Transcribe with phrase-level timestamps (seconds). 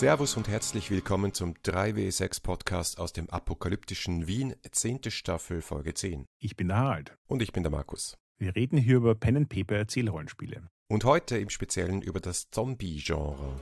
[0.00, 5.10] Servus und herzlich willkommen zum 3W6 Podcast aus dem apokalyptischen Wien, 10.
[5.10, 6.24] Staffel, Folge 10.
[6.38, 7.18] Ich bin der Harald.
[7.26, 8.16] Und ich bin der Markus.
[8.38, 10.70] Wir reden hier über Pen and Paper Erzählrollenspiele.
[10.88, 13.60] Und heute im Speziellen über das Zombie-Genre.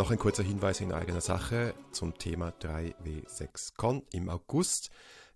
[0.00, 4.88] Noch ein kurzer Hinweis in eigener Sache zum Thema 3W6Con im August.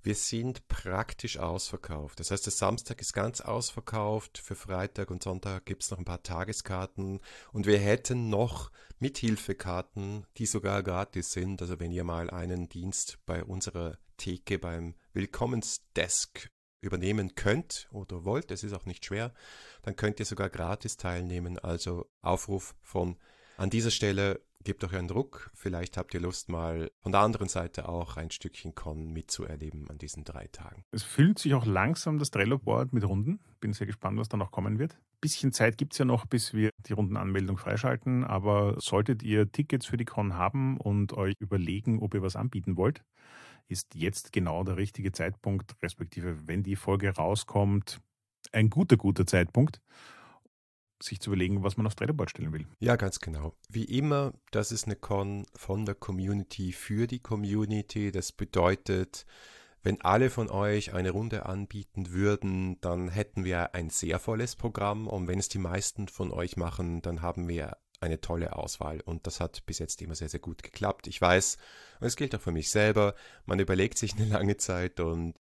[0.03, 2.19] Wir sind praktisch ausverkauft.
[2.19, 4.39] Das heißt, der Samstag ist ganz ausverkauft.
[4.39, 7.21] Für Freitag und Sonntag gibt es noch ein paar Tageskarten.
[7.53, 11.61] Und wir hätten noch Mithilfekarten, die sogar gratis sind.
[11.61, 16.49] Also wenn ihr mal einen Dienst bei unserer Theke beim Willkommensdesk
[16.81, 19.35] übernehmen könnt oder wollt, es ist auch nicht schwer,
[19.83, 21.59] dann könnt ihr sogar gratis teilnehmen.
[21.59, 23.19] Also Aufruf von
[23.57, 25.51] an dieser Stelle gebt euch einen Druck.
[25.55, 29.99] Vielleicht habt ihr Lust, mal von der anderen Seite auch ein Stückchen Con mitzuerleben an
[29.99, 30.85] diesen drei Tagen.
[30.91, 33.41] Es füllt sich auch langsam das Trello-Board mit Runden.
[33.61, 34.99] Bin sehr gespannt, was da noch kommen wird.
[35.21, 38.25] Bisschen Zeit gibt es ja noch, bis wir die Rundenanmeldung freischalten.
[38.25, 42.77] Aber solltet ihr Tickets für die Con haben und euch überlegen, ob ihr was anbieten
[42.77, 43.05] wollt,
[43.69, 48.01] ist jetzt genau der richtige Zeitpunkt, respektive wenn die Folge rauskommt,
[48.53, 49.81] ein guter, guter Zeitpunkt
[51.05, 52.67] sich zu überlegen, was man aufs Trello-Board stellen will.
[52.81, 53.55] Ja, ganz genau.
[53.69, 58.11] Wie immer, das ist eine Con von der Community für die Community.
[58.11, 59.27] Das bedeutet,
[59.83, 65.07] wenn alle von euch eine Runde anbieten würden, dann hätten wir ein sehr volles Programm
[65.07, 69.27] und wenn es die meisten von euch machen, dann haben wir eine tolle Auswahl und
[69.27, 71.07] das hat bis jetzt immer sehr, sehr gut geklappt.
[71.07, 71.59] Ich weiß,
[72.01, 75.35] und es gilt auch für mich selber, man überlegt sich eine lange Zeit und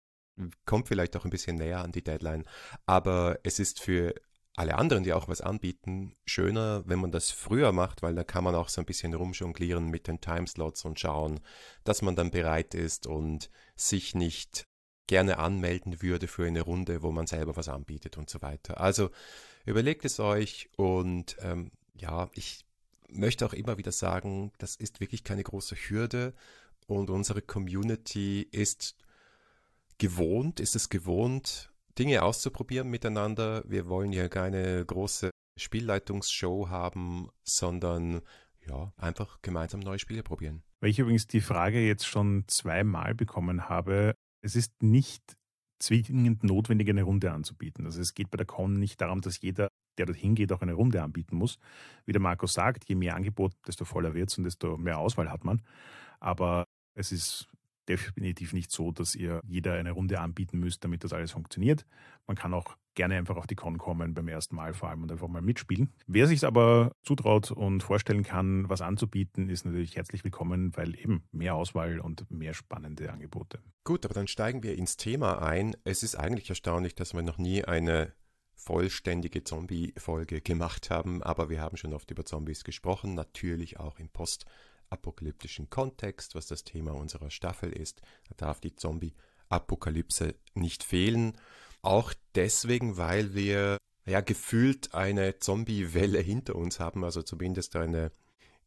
[0.65, 2.43] kommt vielleicht auch ein bisschen näher an die Deadline,
[2.85, 4.13] aber es ist für
[4.55, 8.43] alle anderen, die auch was anbieten, schöner, wenn man das früher macht, weil da kann
[8.43, 11.39] man auch so ein bisschen rumjonglieren mit den Timeslots und schauen,
[11.83, 14.67] dass man dann bereit ist und sich nicht
[15.07, 18.79] gerne anmelden würde für eine Runde, wo man selber was anbietet und so weiter.
[18.79, 19.09] Also
[19.65, 22.65] überlegt es euch und ähm, ja, ich
[23.09, 26.33] möchte auch immer wieder sagen, das ist wirklich keine große Hürde
[26.87, 28.95] und unsere Community ist
[29.97, 33.63] gewohnt, ist es gewohnt, Dinge auszuprobieren miteinander.
[33.67, 38.21] Wir wollen ja keine große Spielleitungsshow haben, sondern
[38.67, 40.63] ja, einfach gemeinsam neue Spiele probieren.
[40.79, 45.37] Weil ich übrigens die Frage jetzt schon zweimal bekommen habe, es ist nicht
[45.79, 47.85] zwingend notwendig, eine Runde anzubieten.
[47.85, 49.67] Also es geht bei der Con nicht darum, dass jeder,
[49.97, 51.59] der dorthin geht, auch eine Runde anbieten muss.
[52.05, 55.29] Wie der Markus sagt, je mehr Angebot, desto voller wird es und desto mehr Auswahl
[55.29, 55.61] hat man.
[56.19, 56.65] Aber
[56.95, 57.47] es ist
[57.87, 61.85] definitiv nicht so, dass ihr jeder eine Runde anbieten müsst, damit das alles funktioniert.
[62.27, 65.11] Man kann auch gerne einfach auf die Con kommen beim ersten Mal vor allem und
[65.11, 65.93] einfach mal mitspielen.
[66.07, 71.23] Wer sich aber zutraut und vorstellen kann, was anzubieten, ist natürlich herzlich willkommen, weil eben
[71.31, 73.59] mehr Auswahl und mehr spannende Angebote.
[73.83, 75.75] Gut, aber dann steigen wir ins Thema ein.
[75.83, 78.13] Es ist eigentlich erstaunlich, dass wir noch nie eine
[78.55, 84.09] vollständige Zombie-Folge gemacht haben, aber wir haben schon oft über Zombies gesprochen, natürlich auch im
[84.09, 84.45] Post-
[84.93, 88.01] apokalyptischen Kontext, was das Thema unserer Staffel ist.
[88.29, 91.37] Da darf die Zombie-Apokalypse nicht fehlen.
[91.81, 98.11] Auch deswegen, weil wir ja gefühlt eine Zombie-Welle hinter uns haben, also zumindest eine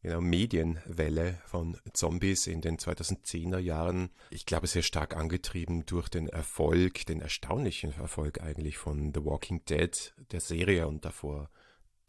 [0.01, 4.09] genau, Medienwelle von Zombies in den 2010er Jahren.
[4.29, 9.65] Ich glaube, sehr stark angetrieben durch den Erfolg, den erstaunlichen Erfolg eigentlich von The Walking
[9.65, 11.49] Dead, der Serie und davor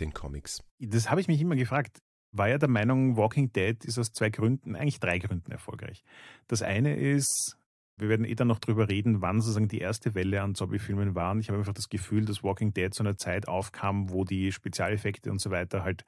[0.00, 0.62] den Comics.
[0.78, 2.02] Das habe ich mich immer gefragt
[2.32, 6.04] war ja der Meinung, Walking Dead ist aus zwei Gründen, eigentlich drei Gründen erfolgreich.
[6.46, 7.56] Das eine ist,
[7.96, 11.32] wir werden eh dann noch drüber reden, wann sozusagen die erste Welle an Zombie-Filmen war.
[11.32, 14.52] Und ich habe einfach das Gefühl, dass Walking Dead zu einer Zeit aufkam, wo die
[14.52, 16.04] Spezialeffekte und so weiter halt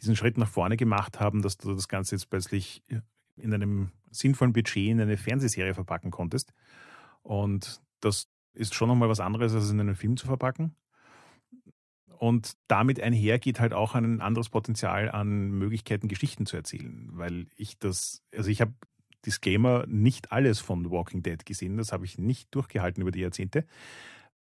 [0.00, 2.82] diesen Schritt nach vorne gemacht haben, dass du das Ganze jetzt plötzlich
[3.36, 6.52] in einem sinnvollen Budget in eine Fernsehserie verpacken konntest.
[7.22, 10.74] Und das ist schon nochmal was anderes, als in einen Film zu verpacken.
[12.20, 17.08] Und damit einher geht halt auch ein anderes Potenzial an Möglichkeiten, Geschichten zu erzählen.
[17.12, 18.74] Weil ich das, also ich habe
[19.24, 23.20] Disclaimer nicht alles von The Walking Dead gesehen, das habe ich nicht durchgehalten über die
[23.20, 23.64] Jahrzehnte.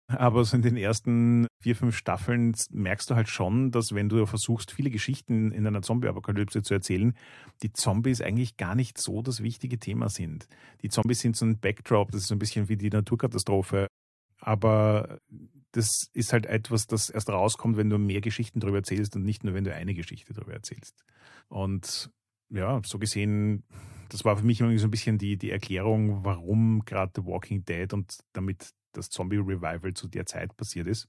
[0.07, 4.25] Aber so in den ersten vier, fünf Staffeln merkst du halt schon, dass wenn du
[4.25, 7.15] versuchst, viele Geschichten in einer Zombie-Apokalypse zu erzählen,
[7.63, 10.49] die Zombies eigentlich gar nicht so das wichtige Thema sind.
[10.81, 13.87] Die Zombies sind so ein Backdrop, das ist so ein bisschen wie die Naturkatastrophe.
[14.41, 15.19] Aber
[15.73, 19.45] das ist halt etwas, das erst rauskommt, wenn du mehr Geschichten darüber erzählst und nicht
[19.45, 21.05] nur, wenn du eine Geschichte darüber erzählst.
[21.49, 22.11] Und
[22.49, 23.65] ja, so gesehen,
[24.09, 27.65] das war für mich irgendwie so ein bisschen die, die Erklärung, warum gerade The Walking
[27.65, 31.09] Dead und damit das Zombie-Revival zu der Zeit passiert ist.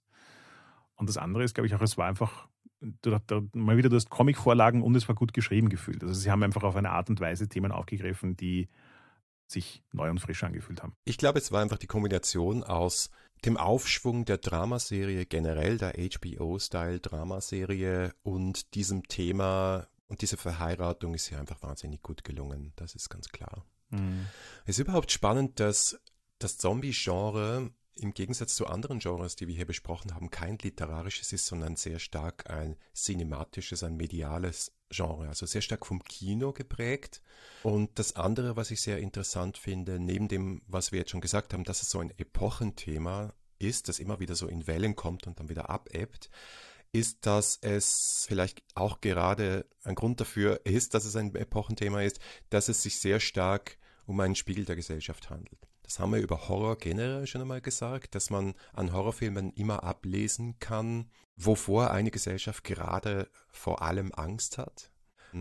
[0.95, 2.47] Und das andere ist, glaube ich, auch, es war einfach,
[2.79, 6.03] du, du, mal wieder, du hast Comic-Vorlagen und es war gut geschrieben gefühlt.
[6.03, 8.69] Also sie haben einfach auf eine Art und Weise Themen aufgegriffen, die
[9.47, 10.93] sich neu und frisch angefühlt haben.
[11.05, 13.09] Ich glaube, es war einfach die Kombination aus
[13.45, 21.39] dem Aufschwung der Dramaserie generell, der HBO-Style-Dramaserie und diesem Thema und diese Verheiratung ist hier
[21.39, 22.71] einfach wahnsinnig gut gelungen.
[22.75, 23.65] Das ist ganz klar.
[23.89, 24.27] Mhm.
[24.65, 25.99] Es ist überhaupt spannend, dass
[26.37, 31.45] das Zombie-Genre im Gegensatz zu anderen Genres, die wir hier besprochen haben, kein literarisches ist,
[31.45, 37.21] sondern sehr stark ein cinematisches, ein mediales Genre, also sehr stark vom Kino geprägt.
[37.63, 41.53] Und das andere, was ich sehr interessant finde, neben dem, was wir jetzt schon gesagt
[41.53, 45.39] haben, dass es so ein Epochenthema ist, das immer wieder so in Wellen kommt und
[45.39, 46.29] dann wieder abebbt,
[46.93, 52.19] ist, dass es vielleicht auch gerade ein Grund dafür ist, dass es ein Epochenthema ist,
[52.49, 55.70] dass es sich sehr stark um einen Spiegel der Gesellschaft handelt.
[55.91, 60.57] Das haben wir über Horror generell schon einmal gesagt, dass man an Horrorfilmen immer ablesen
[60.57, 64.89] kann, wovor eine Gesellschaft gerade vor allem Angst hat.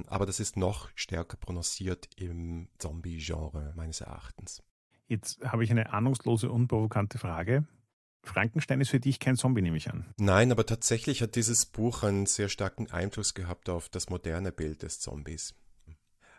[0.09, 4.61] Aber das ist noch stärker prononciert im Zombie-Genre meines Erachtens.
[5.07, 7.65] Jetzt habe ich eine ahnungslose, unprovokante Frage.
[8.25, 10.13] Frankenstein ist für dich kein Zombie, nehme ich an.
[10.19, 14.83] Nein, aber tatsächlich hat dieses Buch einen sehr starken Einfluss gehabt auf das moderne Bild
[14.83, 15.55] des Zombies.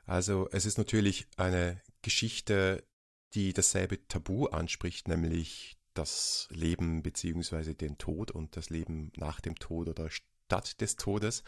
[0.04, 2.84] Also es ist natürlich eine Geschichte,
[3.34, 7.74] die dasselbe Tabu anspricht, nämlich das Leben bzw.
[7.74, 11.44] den Tod und das Leben nach dem Tod oder statt des Todes.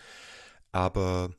[0.71, 1.33] Aber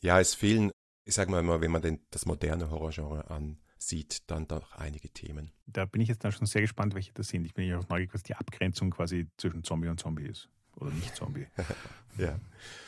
[0.00, 0.70] ja, es fehlen,
[1.04, 5.52] ich sage mal, wenn man den, das moderne Horrorgenre an sieht dann doch einige Themen.
[5.66, 7.44] Da bin ich jetzt dann schon sehr gespannt, welche das sind.
[7.44, 10.48] Ich bin ja auch neugierig, was die Abgrenzung quasi zwischen Zombie und Zombie ist.
[10.76, 11.46] Oder nicht Zombie.
[12.18, 12.38] ja.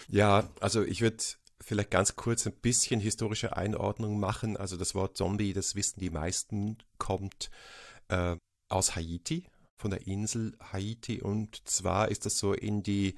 [0.08, 1.22] ja, also ich würde
[1.60, 4.56] vielleicht ganz kurz ein bisschen historische Einordnung machen.
[4.56, 7.50] Also das Wort Zombie, das wissen die meisten, kommt
[8.08, 8.36] äh,
[8.68, 9.46] aus Haiti,
[9.76, 11.20] von der Insel Haiti.
[11.20, 13.14] Und zwar ist das so in die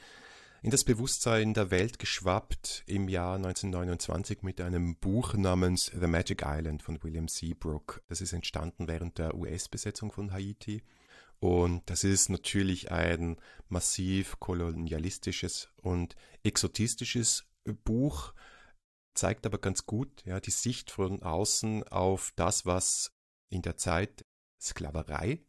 [0.65, 6.45] in das Bewusstsein der Welt geschwappt im Jahr 1929 mit einem Buch namens The Magic
[6.47, 8.01] Island von William Seabrook.
[8.07, 10.85] Das ist entstanden während der US-Besetzung von Haiti.
[11.41, 13.39] Und das ist natürlich ein
[13.69, 16.15] massiv kolonialistisches und
[16.45, 18.35] exotistisches Buch,
[19.15, 23.13] zeigt aber ganz gut ja, die Sicht von außen auf das, was
[23.51, 24.25] in der Zeit
[24.61, 25.45] Sklaverei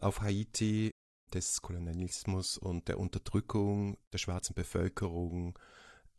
[0.00, 0.90] auf Haiti
[1.32, 5.58] des Kolonialismus und der Unterdrückung der schwarzen Bevölkerung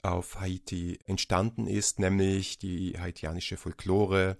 [0.01, 4.37] auf Haiti entstanden ist, nämlich die haitianische Folklore,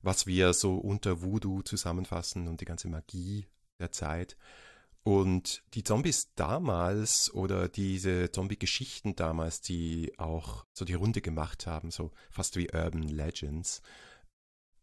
[0.00, 3.46] was wir so unter Voodoo zusammenfassen und die ganze Magie
[3.78, 4.36] der Zeit.
[5.04, 11.90] Und die Zombies damals oder diese Zombie-Geschichten damals, die auch so die Runde gemacht haben,
[11.90, 13.82] so fast wie Urban Legends,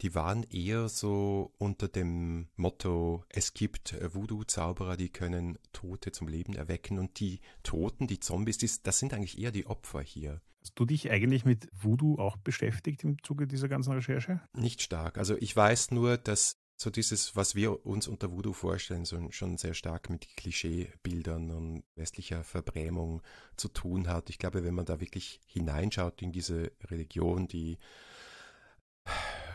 [0.01, 6.53] die waren eher so unter dem Motto, es gibt Voodoo-Zauberer, die können Tote zum Leben
[6.53, 10.41] erwecken und die Toten, die Zombies, das sind eigentlich eher die Opfer hier.
[10.61, 14.41] Hast du dich eigentlich mit Voodoo auch beschäftigt im Zuge dieser ganzen Recherche?
[14.53, 15.17] Nicht stark.
[15.17, 19.57] Also ich weiß nur, dass so dieses, was wir uns unter Voodoo vorstellen, so schon
[19.57, 23.21] sehr stark mit Klischeebildern und westlicher Verbrämung
[23.57, 24.29] zu tun hat.
[24.29, 27.77] Ich glaube, wenn man da wirklich hineinschaut in diese Religion, die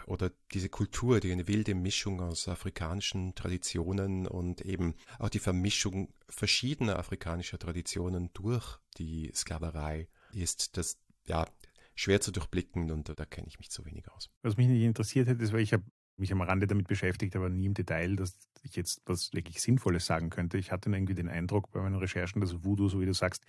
[0.06, 6.12] oder diese Kultur, die eine wilde Mischung aus afrikanischen Traditionen und eben auch die Vermischung
[6.28, 11.46] verschiedener afrikanischer Traditionen durch die Sklaverei ist, das ja
[11.94, 14.28] schwer zu durchblicken und da kenne ich mich zu wenig aus.
[14.42, 15.84] Was mich nicht interessiert hätte, ist, weil ich habe
[16.16, 20.06] mich am Rande damit beschäftigt, aber nie im Detail, dass ich jetzt was wirklich Sinnvolles
[20.06, 20.58] sagen könnte.
[20.58, 23.44] Ich hatte irgendwie den Eindruck bei meinen Recherchen, dass Voodoo, so wie du sagst,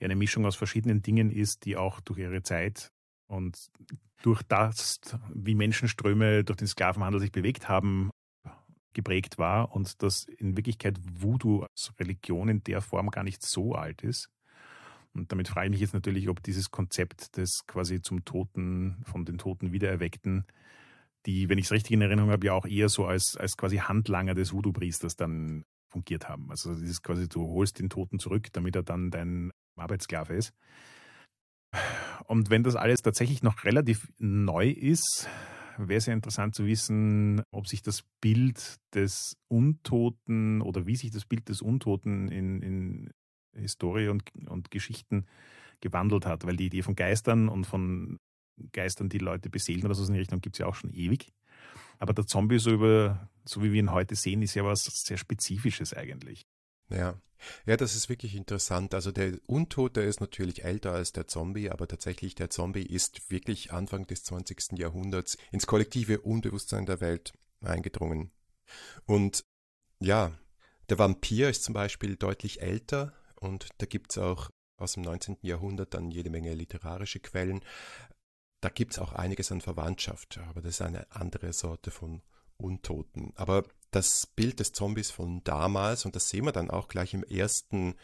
[0.00, 2.92] eine Mischung aus verschiedenen Dingen ist, die auch durch ihre Zeit
[3.28, 3.70] und
[4.22, 5.00] durch das,
[5.32, 8.10] wie Menschenströme durch den Sklavenhandel sich bewegt haben,
[8.94, 13.74] geprägt war und dass in Wirklichkeit Voodoo als Religion in der Form gar nicht so
[13.74, 14.28] alt ist.
[15.14, 19.24] Und damit frage ich mich jetzt natürlich, ob dieses Konzept des quasi zum Toten, von
[19.24, 20.46] den Toten wiedererweckten,
[21.26, 23.78] die, wenn ich es richtig in Erinnerung habe, ja auch eher so als, als quasi
[23.78, 26.50] Handlanger des Voodoo-Priesters dann fungiert haben.
[26.50, 30.52] Also dieses quasi, du holst den Toten zurück, damit er dann dein Arbeitssklave ist.
[32.24, 35.28] Und wenn das alles tatsächlich noch relativ neu ist,
[35.76, 41.10] wäre es ja interessant zu wissen, ob sich das Bild des Untoten oder wie sich
[41.10, 43.10] das Bild des Untoten in, in
[43.54, 45.26] Historie und, und Geschichten
[45.80, 46.44] gewandelt hat.
[46.46, 48.18] Weil die Idee von Geistern und von
[48.72, 51.32] Geistern, die Leute beseelen oder so in die Richtung, gibt es ja auch schon ewig.
[51.98, 55.18] Aber der Zombie, so, über, so wie wir ihn heute sehen, ist ja was sehr
[55.18, 56.46] Spezifisches eigentlich.
[56.90, 57.20] Ja.
[57.66, 58.94] Ja, das ist wirklich interessant.
[58.94, 63.72] Also der Untote ist natürlich älter als der Zombie, aber tatsächlich der Zombie ist wirklich
[63.72, 64.76] Anfang des 20.
[64.76, 68.32] Jahrhunderts ins kollektive Unbewusstsein der Welt eingedrungen.
[69.06, 69.44] Und
[70.00, 70.32] ja,
[70.88, 75.38] der Vampir ist zum Beispiel deutlich älter und da gibt es auch aus dem 19.
[75.42, 77.60] Jahrhundert dann jede Menge literarische Quellen.
[78.60, 82.22] Da gibt es auch einiges an Verwandtschaft, aber das ist eine andere Sorte von
[82.56, 83.32] Untoten.
[83.36, 87.22] Aber das Bild des Zombies von damals, und das sehen wir dann auch gleich im
[87.22, 87.94] ersten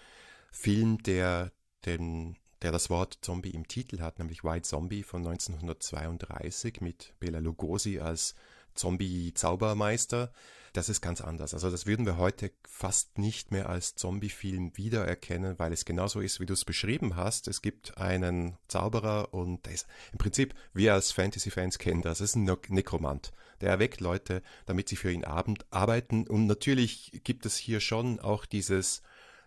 [0.53, 1.53] Film, der,
[1.85, 7.41] den, der das Wort Zombie im Titel hat, nämlich White Zombie von 1932 mit Bela
[7.41, 8.35] Lugosi als
[8.75, 10.33] Zombie-Zaubermeister,
[10.75, 11.55] das ist ganz anders.
[11.55, 16.41] Also das würden wir heute fast nicht mehr als Zombie-Film wiedererkennen, weil es genauso ist,
[16.41, 17.47] wie du es beschrieben hast.
[17.47, 22.31] Es gibt einen Zauberer und der ist im Prinzip, wir als Fantasy-Fans kennen das, es
[22.31, 23.33] ist ein Nekromant.
[23.61, 26.27] Der erweckt Leute, damit sie für ihn Abend arbeiten.
[26.27, 29.03] Und natürlich gibt es hier schon auch dieses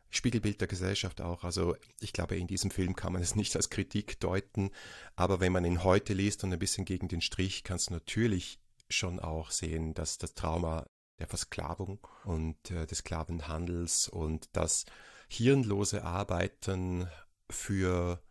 [0.09, 1.43] Spiegelbild der Gesellschaft auch.
[1.43, 4.71] Also ich glaube, in diesem Film kann man es nicht als Kritik deuten,
[5.17, 8.59] aber wenn man ihn heute liest und ein bisschen gegen den Strich, kannst du natürlich
[8.89, 10.85] schon auch sehen, dass das Trauma
[11.19, 14.85] der Versklavung und äh, des Sklavenhandels und das
[15.27, 17.07] hirnlose Arbeiten
[17.49, 18.21] für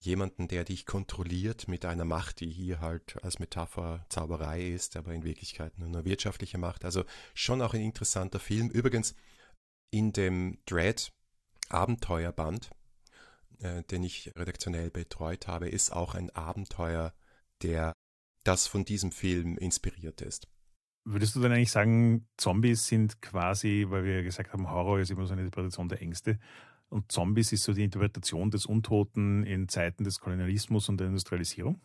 [0.00, 5.12] jemanden, der dich kontrolliert mit einer Macht, die hier halt als Metapher Zauberei ist, aber
[5.12, 6.84] in Wirklichkeit nur eine wirtschaftliche Macht.
[6.84, 8.68] Also schon auch ein interessanter Film.
[8.68, 9.14] Übrigens
[9.90, 11.12] in dem Dread
[11.68, 12.70] Abenteuerband,
[13.60, 17.14] äh, den ich redaktionell betreut habe, ist auch ein Abenteuer,
[17.62, 17.94] der
[18.44, 20.48] das von diesem Film inspiriert ist.
[21.04, 25.26] Würdest du dann eigentlich sagen, Zombies sind quasi, weil wir gesagt haben, Horror ist immer
[25.26, 26.38] so eine Interpretation der Ängste,
[26.94, 31.80] und Zombies ist so die Interpretation des Untoten in Zeiten des Kolonialismus und der Industrialisierung?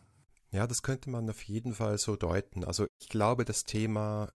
[0.52, 2.64] Ja, das könnte man auf jeden Fall so deuten.
[2.64, 4.32] Also ich glaube, das Thema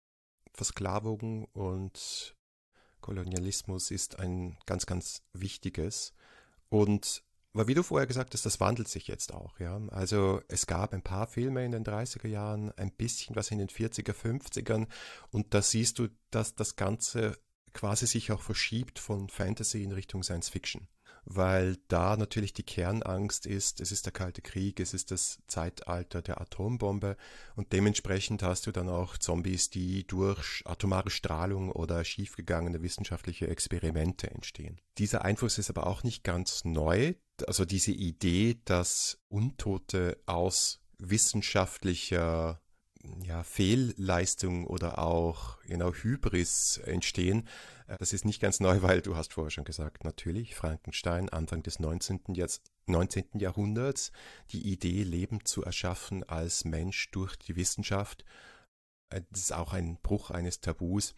[0.55, 2.37] Versklavung und
[3.02, 6.14] Kolonialismus ist ein ganz, ganz wichtiges.
[6.69, 9.80] Und weil wie du vorher gesagt hast, das wandelt sich jetzt auch, ja.
[9.88, 13.68] Also es gab ein paar Filme in den 30er Jahren, ein bisschen was in den
[13.68, 14.87] 40er, 50ern
[15.30, 17.38] und da siehst du, dass das Ganze
[17.73, 20.88] quasi sich auch verschiebt von Fantasy in Richtung Science Fiction
[21.25, 26.23] weil da natürlich die Kernangst ist, es ist der Kalte Krieg, es ist das Zeitalter
[26.23, 27.17] der Atombombe
[27.55, 34.31] und dementsprechend hast du dann auch Zombies, die durch atomare Strahlung oder schiefgegangene wissenschaftliche Experimente
[34.31, 34.81] entstehen.
[34.99, 37.14] Dieser Einfluss ist aber auch nicht ganz neu,
[37.47, 42.61] also diese Idee, dass Untote aus wissenschaftlicher
[43.25, 47.49] ja, Fehlleistung oder auch genau Hybris entstehen,
[47.99, 51.80] das ist nicht ganz neu, weil du hast vorher schon gesagt, natürlich, Frankenstein, Anfang des
[51.80, 52.20] 19.
[52.34, 53.38] Jetzt 19.
[53.38, 54.12] Jahrhunderts,
[54.50, 58.25] die Idee, Leben zu erschaffen als Mensch durch die Wissenschaft.
[59.11, 61.14] Äh, das ist auch ein Bruch eines Tabus.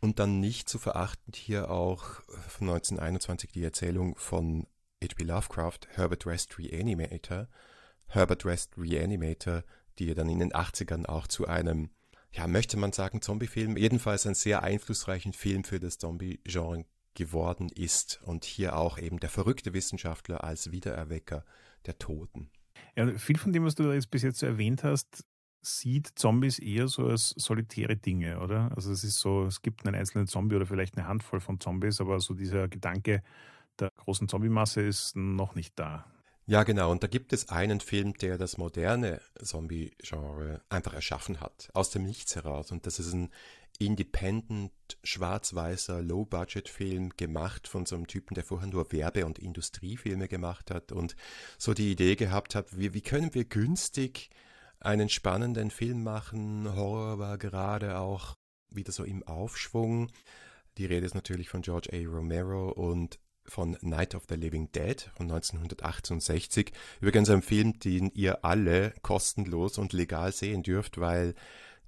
[0.00, 2.04] Und dann nicht zu verachten hier auch
[2.48, 4.66] von 1921 die Erzählung von
[5.02, 5.24] H.P.
[5.24, 7.48] Lovecraft, Herbert West Reanimator.
[8.06, 9.62] Herbert West Reanimator,
[9.98, 11.90] die dann in den 80ern auch zu einem
[12.32, 16.84] ja, möchte man sagen, Zombie-Film, jedenfalls ein sehr einflussreichen Film für das Zombie-Genre
[17.14, 21.44] geworden ist und hier auch eben der verrückte Wissenschaftler als Wiedererwecker
[21.86, 22.50] der Toten.
[22.96, 25.24] Ja, viel von dem, was du jetzt bis jetzt so erwähnt hast,
[25.62, 28.70] sieht Zombies eher so als solitäre Dinge, oder?
[28.74, 32.00] Also es ist so, es gibt einen einzelnen Zombie oder vielleicht eine Handvoll von Zombies,
[32.00, 33.22] aber so dieser Gedanke
[33.78, 36.06] der großen Zombie-Masse ist noch nicht da.
[36.50, 36.90] Ja, genau.
[36.90, 42.02] Und da gibt es einen Film, der das moderne Zombie-Genre einfach erschaffen hat, aus dem
[42.02, 42.72] Nichts heraus.
[42.72, 43.30] Und das ist ein
[43.78, 44.72] independent,
[45.04, 50.90] schwarz-weißer, Low-Budget-Film gemacht von so einem Typen, der vorher nur Werbe- und Industriefilme gemacht hat
[50.90, 51.14] und
[51.56, 54.30] so die Idee gehabt hat, wie, wie können wir günstig
[54.80, 56.74] einen spannenden Film machen?
[56.74, 58.34] Horror war gerade auch
[58.70, 60.10] wieder so im Aufschwung.
[60.78, 62.08] Die Rede ist natürlich von George A.
[62.08, 66.72] Romero und von Night of the Living Dead von 1968.
[67.00, 71.34] Übrigens ein Film, den ihr alle kostenlos und legal sehen dürft, weil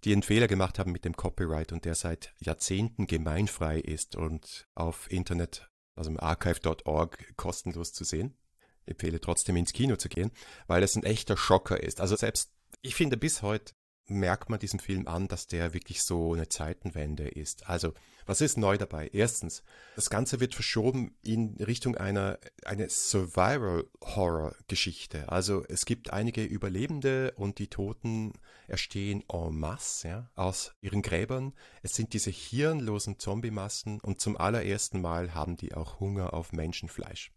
[0.05, 4.67] die einen Fehler gemacht haben mit dem Copyright und der seit Jahrzehnten gemeinfrei ist und
[4.75, 8.37] auf Internet, also im archive.org kostenlos zu sehen.
[8.85, 10.33] Ich empfehle trotzdem ins Kino zu gehen,
[10.67, 12.01] weil es ein echter Schocker ist.
[12.01, 12.53] Also selbst,
[12.83, 13.73] ich finde bis heute
[14.07, 17.69] merkt man diesem Film an, dass der wirklich so eine Zeitenwende ist.
[17.69, 17.93] Also,
[18.27, 19.11] was ist neu dabei?
[19.13, 19.63] Erstens,
[19.97, 25.31] das Ganze wird verschoben in Richtung einer eine Survival-Horror-Geschichte.
[25.31, 28.33] Also, es gibt einige Überlebende und die Toten
[28.69, 31.55] erstehen en masse ja, aus ihren Gräbern.
[31.83, 37.33] Es sind diese hirnlosen Zombie-Massen und zum allerersten Mal haben die auch Hunger auf Menschenfleisch.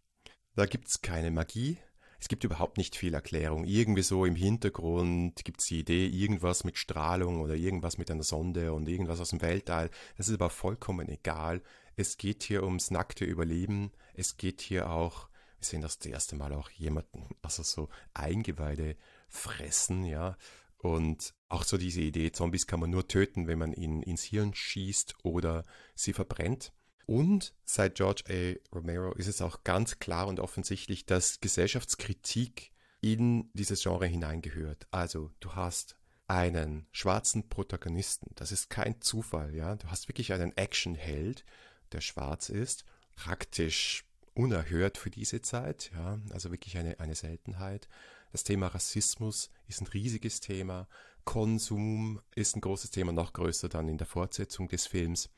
[0.54, 1.78] Da gibt's keine Magie,
[2.18, 3.64] es gibt überhaupt nicht viel Erklärung.
[3.64, 8.22] Irgendwie so im Hintergrund gibt es die Idee, irgendwas mit Strahlung oder irgendwas mit einer
[8.22, 9.90] Sonde und irgendwas aus dem Weltall.
[10.16, 11.62] Das ist aber vollkommen egal.
[11.96, 13.92] Es geht hier ums nackte Überleben.
[14.14, 18.96] Es geht hier auch, wir sehen das, das erste Mal auch jemanden, also so Eingeweide
[19.28, 20.36] fressen, ja.
[20.78, 24.54] Und auch so diese Idee, Zombies kann man nur töten, wenn man ihnen ins Hirn
[24.54, 26.72] schießt oder sie verbrennt.
[27.06, 28.74] Und seit George A.
[28.74, 34.88] Romero ist es auch ganz klar und offensichtlich, dass Gesellschaftskritik in dieses Genre hineingehört.
[34.90, 35.96] Also du hast
[36.26, 38.32] einen schwarzen Protagonisten.
[38.34, 39.76] Das ist kein Zufall, ja.
[39.76, 41.44] Du hast wirklich einen Actionheld,
[41.92, 42.84] der schwarz ist,
[43.14, 46.18] praktisch unerhört für diese Zeit, ja.
[46.30, 47.88] Also wirklich eine, eine Seltenheit.
[48.32, 50.88] Das Thema Rassismus ist ein riesiges Thema.
[51.24, 55.30] Konsum ist ein großes Thema, noch größer dann in der Fortsetzung des Films.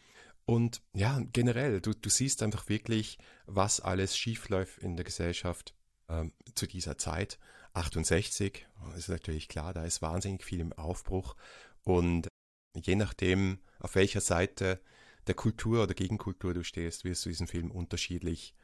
[0.49, 5.75] Und ja, generell, du, du siehst einfach wirklich, was alles schiefläuft in der Gesellschaft
[6.09, 7.39] ähm, zu dieser Zeit.
[7.75, 11.37] 68, ist natürlich klar, da ist wahnsinnig viel im Aufbruch.
[11.85, 12.29] Und
[12.75, 14.81] je nachdem, auf welcher Seite
[15.27, 18.55] der Kultur oder Gegenkultur du stehst, wirst du diesen Film unterschiedlich,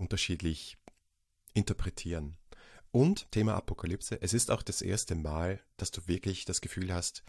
[0.00, 0.76] unterschiedlich
[1.54, 2.36] interpretieren.
[2.90, 7.22] Und Thema Apokalypse, es ist auch das erste Mal, dass du wirklich das Gefühl hast,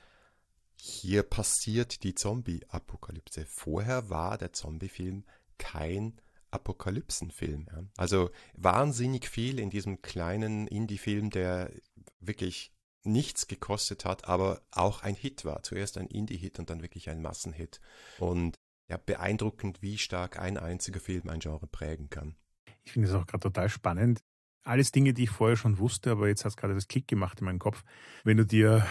[0.79, 3.45] hier passiert die Zombie-Apokalypse.
[3.45, 5.25] Vorher war der Zombie-Film
[5.57, 7.67] kein Apokalypsenfilm.
[7.71, 7.83] Ja.
[7.97, 11.71] Also wahnsinnig viel in diesem kleinen Indie-Film, der
[12.19, 12.71] wirklich
[13.03, 15.63] nichts gekostet hat, aber auch ein Hit war.
[15.63, 17.79] Zuerst ein Indie-Hit und dann wirklich ein Massenhit.
[18.19, 18.55] Und
[18.89, 22.35] ja, beeindruckend, wie stark ein einziger Film ein Genre prägen kann.
[22.83, 24.21] Ich finde es auch gerade total spannend.
[24.67, 27.39] Alles Dinge, die ich vorher schon wusste, aber jetzt hat es gerade das Klick gemacht
[27.39, 27.83] in meinem Kopf.
[28.25, 28.85] Wenn du dir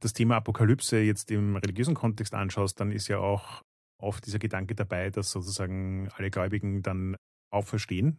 [0.00, 3.62] das Thema Apokalypse jetzt im religiösen Kontext anschaust, dann ist ja auch
[3.98, 7.14] oft dieser Gedanke dabei, dass sozusagen alle Gläubigen dann
[7.50, 8.18] auferstehen.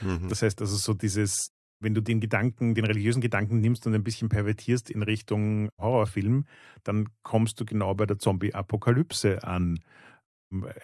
[0.00, 0.28] Mhm.
[0.28, 4.02] Das heißt also so dieses, wenn du den Gedanken, den religiösen Gedanken nimmst und ein
[4.02, 6.46] bisschen pervertierst in Richtung Horrorfilm,
[6.82, 9.78] dann kommst du genau bei der Zombie-Apokalypse an.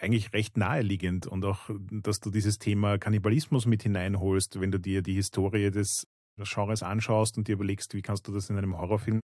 [0.01, 5.03] Eigentlich recht naheliegend und auch, dass du dieses Thema Kannibalismus mit hineinholst, wenn du dir
[5.03, 6.07] die Historie des
[6.39, 9.21] Genres anschaust und dir überlegst, wie kannst du das in einem Horrorfilm,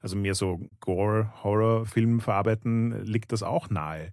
[0.00, 4.12] also mehr so Gore-Horrorfilm verarbeiten, liegt das auch nahe.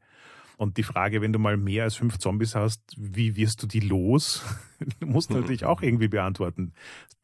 [0.58, 3.82] Und die Frage, wenn du mal mehr als fünf Zombies hast, wie wirst du die
[3.82, 4.44] los?
[5.00, 6.74] musst du natürlich auch irgendwie beantworten.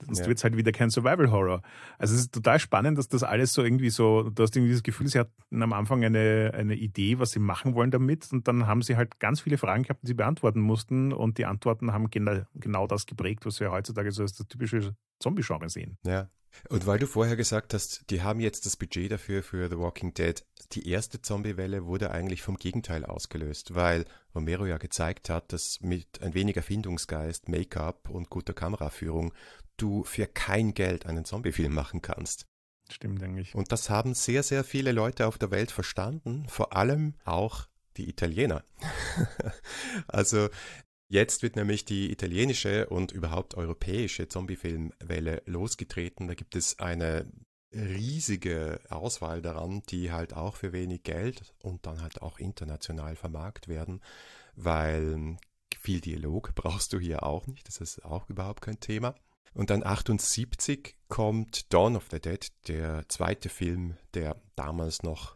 [0.05, 0.27] Sonst ja.
[0.27, 1.61] wird es halt wieder kein Survival-Horror.
[1.97, 4.83] Also es ist total spannend, dass das alles so irgendwie so, du hast irgendwie das
[4.83, 8.31] Gefühl, sie hatten am Anfang eine, eine Idee, was sie machen wollen damit.
[8.31, 11.13] Und dann haben sie halt ganz viele Fragen gehabt, die sie beantworten mussten.
[11.13, 14.95] Und die Antworten haben genau, genau das geprägt, was wir heutzutage so als das typische
[15.19, 15.97] Zombie-Genre sehen.
[16.05, 16.29] Ja,
[16.69, 20.13] und weil du vorher gesagt hast, die haben jetzt das Budget dafür für The Walking
[20.13, 25.81] Dead, die erste Zombie-Welle wurde eigentlich vom Gegenteil ausgelöst, weil Romero ja gezeigt hat, dass
[25.81, 29.33] mit ein wenig Erfindungsgeist, Make-up und guter Kameraführung
[29.77, 32.45] du für kein Geld einen Zombie-Film machen kannst.
[32.89, 33.55] Stimmt eigentlich.
[33.55, 38.09] Und das haben sehr, sehr viele Leute auf der Welt verstanden, vor allem auch die
[38.09, 38.63] Italiener.
[40.07, 40.49] also
[41.11, 46.29] Jetzt wird nämlich die italienische und überhaupt europäische Zombiefilmwelle losgetreten.
[46.29, 47.29] Da gibt es eine
[47.73, 53.67] riesige Auswahl daran, die halt auch für wenig Geld und dann halt auch international vermarkt
[53.67, 53.99] werden,
[54.55, 55.35] weil
[55.81, 57.67] viel Dialog brauchst du hier auch nicht.
[57.67, 59.13] Das ist auch überhaupt kein Thema.
[59.53, 65.35] Und dann 78 kommt Dawn of the Dead, der zweite Film der damals noch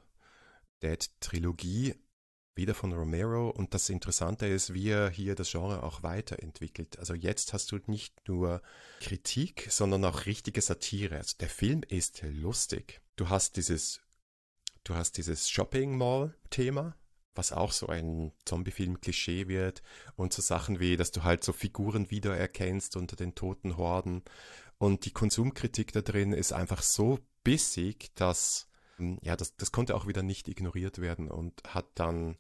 [0.82, 1.96] Dead-Trilogie
[2.56, 3.50] wieder von Romero.
[3.50, 6.98] Und das Interessante ist, wie er hier das Genre auch weiterentwickelt.
[7.00, 8.62] Also jetzt hast du nicht nur
[9.02, 11.18] Kritik, sondern auch richtige Satire.
[11.18, 13.02] Also der Film ist lustig.
[13.16, 14.02] Du hast dieses,
[14.84, 16.96] du hast dieses Shopping Mall-Thema,
[17.34, 19.84] was auch so ein Zombie-Film-Klischee wird
[20.16, 24.24] und so Sachen wie, dass du halt so Figuren wiedererkennst unter den toten Horden.
[24.78, 28.70] Und die Konsumkritik da drin ist einfach so bissig, dass
[29.22, 32.38] ja, das, das konnte auch wieder nicht ignoriert werden und hat dann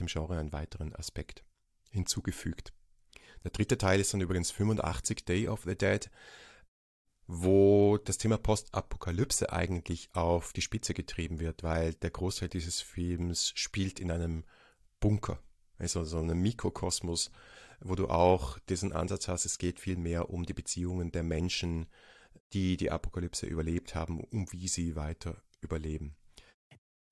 [0.00, 1.44] dem Genre einen weiteren Aspekt
[1.90, 2.72] hinzugefügt.
[3.44, 6.10] Der dritte Teil ist dann übrigens 85 Day of the Dead,
[7.26, 13.52] wo das Thema Postapokalypse eigentlich auf die Spitze getrieben wird, weil der Großteil dieses Films
[13.54, 14.44] spielt in einem
[15.00, 15.42] Bunker,
[15.78, 17.30] also so einem Mikrokosmos,
[17.80, 21.86] wo du auch diesen Ansatz hast, es geht viel mehr um die Beziehungen der Menschen,
[22.52, 26.16] die die Apokalypse überlebt haben, um wie sie weiter überleben.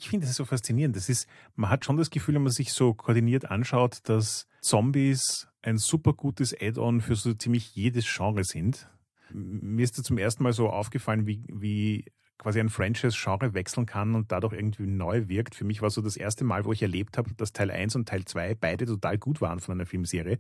[0.01, 0.97] Ich finde das so faszinierend.
[0.97, 5.47] Das ist, man hat schon das Gefühl, wenn man sich so koordiniert anschaut, dass Zombies
[5.61, 8.89] ein super gutes Add-on für so ziemlich jedes Genre sind.
[9.31, 12.07] Mir ist da zum ersten Mal so aufgefallen, wie, wie
[12.39, 15.55] quasi ein Franchise-Genre wechseln kann und dadurch irgendwie neu wirkt.
[15.55, 18.09] Für mich war so das erste Mal, wo ich erlebt habe, dass Teil 1 und
[18.09, 20.39] Teil 2 beide total gut waren von einer Filmserie.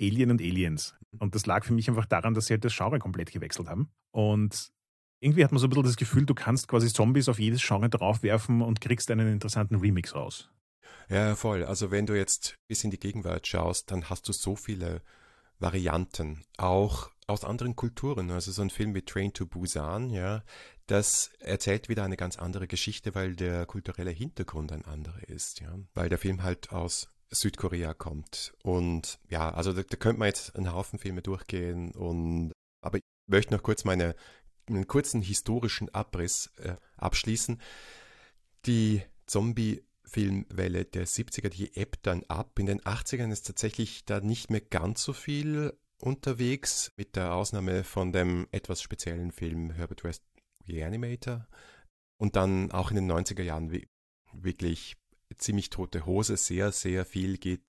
[0.00, 0.94] Alien und Aliens.
[1.18, 3.90] Und das lag für mich einfach daran, dass sie halt das Genre komplett gewechselt haben.
[4.10, 4.72] Und
[5.20, 7.88] irgendwie hat man so ein bisschen das Gefühl, du kannst quasi Zombies auf jedes Genre
[7.88, 10.50] draufwerfen und kriegst einen interessanten Remix raus.
[11.08, 11.64] Ja, voll.
[11.64, 15.02] Also wenn du jetzt bis in die Gegenwart schaust, dann hast du so viele
[15.58, 18.30] Varianten, auch aus anderen Kulturen.
[18.30, 20.42] Also so ein Film wie Train to Busan, ja,
[20.86, 25.78] das erzählt wieder eine ganz andere Geschichte, weil der kulturelle Hintergrund ein anderer ist, ja.
[25.94, 28.52] Weil der Film halt aus Südkorea kommt.
[28.62, 32.52] Und ja, also da, da könnte man jetzt einen Haufen Filme durchgehen und
[32.82, 34.14] aber möchte noch kurz meine,
[34.68, 37.60] einen kurzen historischen Abriss äh, abschließen.
[38.66, 42.58] Die Zombie-Filmwelle der 70er, die ebbt dann ab.
[42.58, 47.84] In den 80ern ist tatsächlich da nicht mehr ganz so viel unterwegs, mit der Ausnahme
[47.84, 50.22] von dem etwas speziellen Film Herbert West
[50.68, 51.46] Reanimator.
[52.18, 53.72] Und dann auch in den 90er Jahren
[54.32, 54.96] wirklich
[55.38, 56.36] ziemlich tote Hose.
[56.36, 57.62] Sehr, sehr viel geht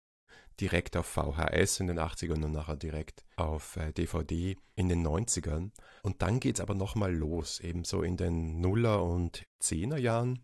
[0.59, 5.71] direkt auf VHS in den 80ern und nachher direkt auf DVD äh, in den 90ern.
[6.03, 10.39] Und dann geht es aber nochmal los, ebenso in den Nuller- und Zehner Jahren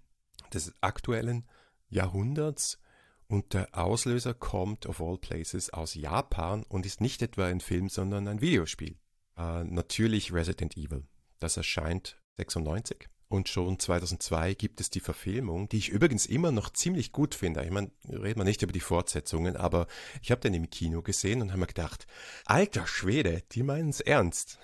[0.54, 1.48] des aktuellen
[1.90, 2.80] Jahrhunderts.
[3.28, 7.90] Und der Auslöser kommt of all places aus Japan und ist nicht etwa ein Film,
[7.90, 8.98] sondern ein Videospiel.
[9.38, 11.08] Äh, natürlich Resident Evil.
[11.40, 16.70] Das erscheint 96 und schon 2002 gibt es die Verfilmung, die ich übrigens immer noch
[16.70, 17.64] ziemlich gut finde.
[17.64, 19.88] Ich meine, reden wir nicht über die Fortsetzungen, aber
[20.22, 22.06] ich habe den im Kino gesehen und habe mir gedacht,
[22.46, 24.60] alter Schwede, die meinen es ernst.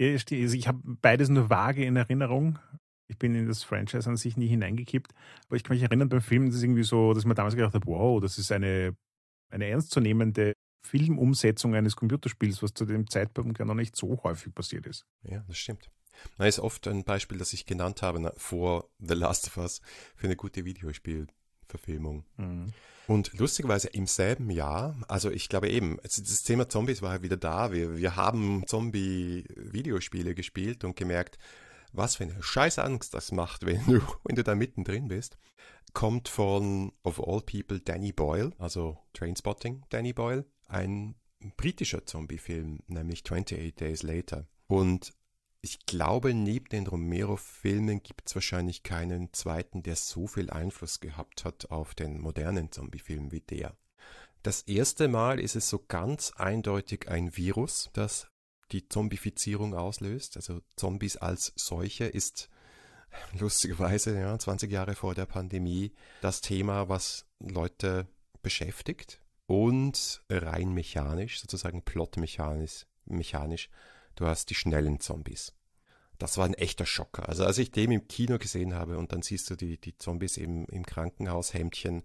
[0.00, 2.58] Also ich habe beides nur vage in Erinnerung.
[3.06, 5.12] Ich bin in das Franchise an sich nie hineingekippt.
[5.46, 7.74] Aber ich kann mich erinnern, beim Film, das ist irgendwie so, dass man damals gedacht
[7.74, 8.96] hat, wow, das ist eine,
[9.50, 14.86] eine ernstzunehmende Filmumsetzung eines Computerspiels, was zu dem Zeitpunkt ja noch nicht so häufig passiert
[14.86, 15.06] ist.
[15.22, 15.90] Ja, das stimmt.
[16.38, 19.80] Das ist oft ein Beispiel, das ich genannt habe vor The Last of Us
[20.16, 22.24] für eine gute Videospielverfilmung.
[22.36, 22.72] Mhm.
[23.06, 27.36] Und lustigerweise im selben Jahr, also ich glaube eben, das Thema Zombies war ja wieder
[27.36, 27.70] da.
[27.70, 31.38] Wir, wir haben Zombie-Videospiele gespielt und gemerkt,
[31.92, 35.36] was für eine scheiß Angst das macht, wenn du, wenn du da mittendrin bist.
[35.92, 41.14] Kommt von, of all people, Danny Boyle, also Trainspotting Danny Boyle, ein
[41.56, 44.46] britischer Zombie-Film, nämlich 28 Days Later.
[44.66, 45.12] Und
[45.64, 51.46] ich glaube, neben den Romero-Filmen gibt es wahrscheinlich keinen zweiten, der so viel Einfluss gehabt
[51.46, 53.74] hat auf den modernen Zombie-Film wie der.
[54.42, 58.28] Das erste Mal ist es so ganz eindeutig ein Virus, das
[58.72, 60.36] die Zombifizierung auslöst.
[60.36, 62.50] Also Zombies als solche ist
[63.38, 68.06] lustigerweise ja, 20 Jahre vor der Pandemie das Thema, was Leute
[68.42, 73.70] beschäftigt und rein mechanisch, sozusagen plotmechanisch, mechanisch
[74.16, 75.54] du hast die schnellen Zombies.
[76.18, 77.28] Das war ein echter Schocker.
[77.28, 80.36] Also als ich den im Kino gesehen habe und dann siehst du die, die Zombies
[80.36, 82.02] im, im Krankenhaushemdchen,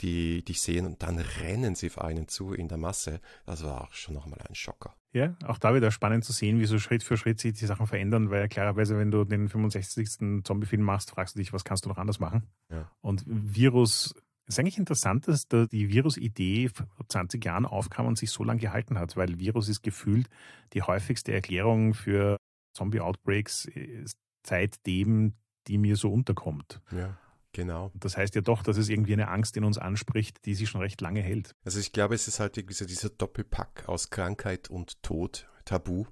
[0.00, 3.82] die dich sehen und dann rennen sie auf einen zu in der Masse, das war
[3.82, 4.94] auch schon nochmal ein Schocker.
[5.12, 7.86] Ja, auch da wieder spannend zu sehen, wie so Schritt für Schritt sich die Sachen
[7.86, 10.44] verändern, weil ja klarerweise, wenn du den 65.
[10.44, 12.46] Zombie-Film machst, fragst du dich, was kannst du noch anders machen?
[12.70, 12.90] Ja.
[13.00, 14.14] Und Virus
[14.50, 18.42] es ist eigentlich interessant, dass da die Virus-Idee vor 20 Jahren aufkam und sich so
[18.42, 20.28] lange gehalten hat, weil Virus ist gefühlt
[20.72, 22.36] die häufigste Erklärung für
[22.74, 24.04] Zombie-Outbreaks äh,
[24.44, 25.34] seitdem,
[25.68, 26.80] die mir so unterkommt.
[26.90, 27.16] Ja.
[27.52, 27.92] Genau.
[27.94, 30.80] Das heißt ja doch, dass es irgendwie eine Angst in uns anspricht, die sich schon
[30.80, 31.54] recht lange hält.
[31.64, 36.06] Also ich glaube, es ist halt dieser, dieser Doppelpack aus Krankheit und Tod, Tabu,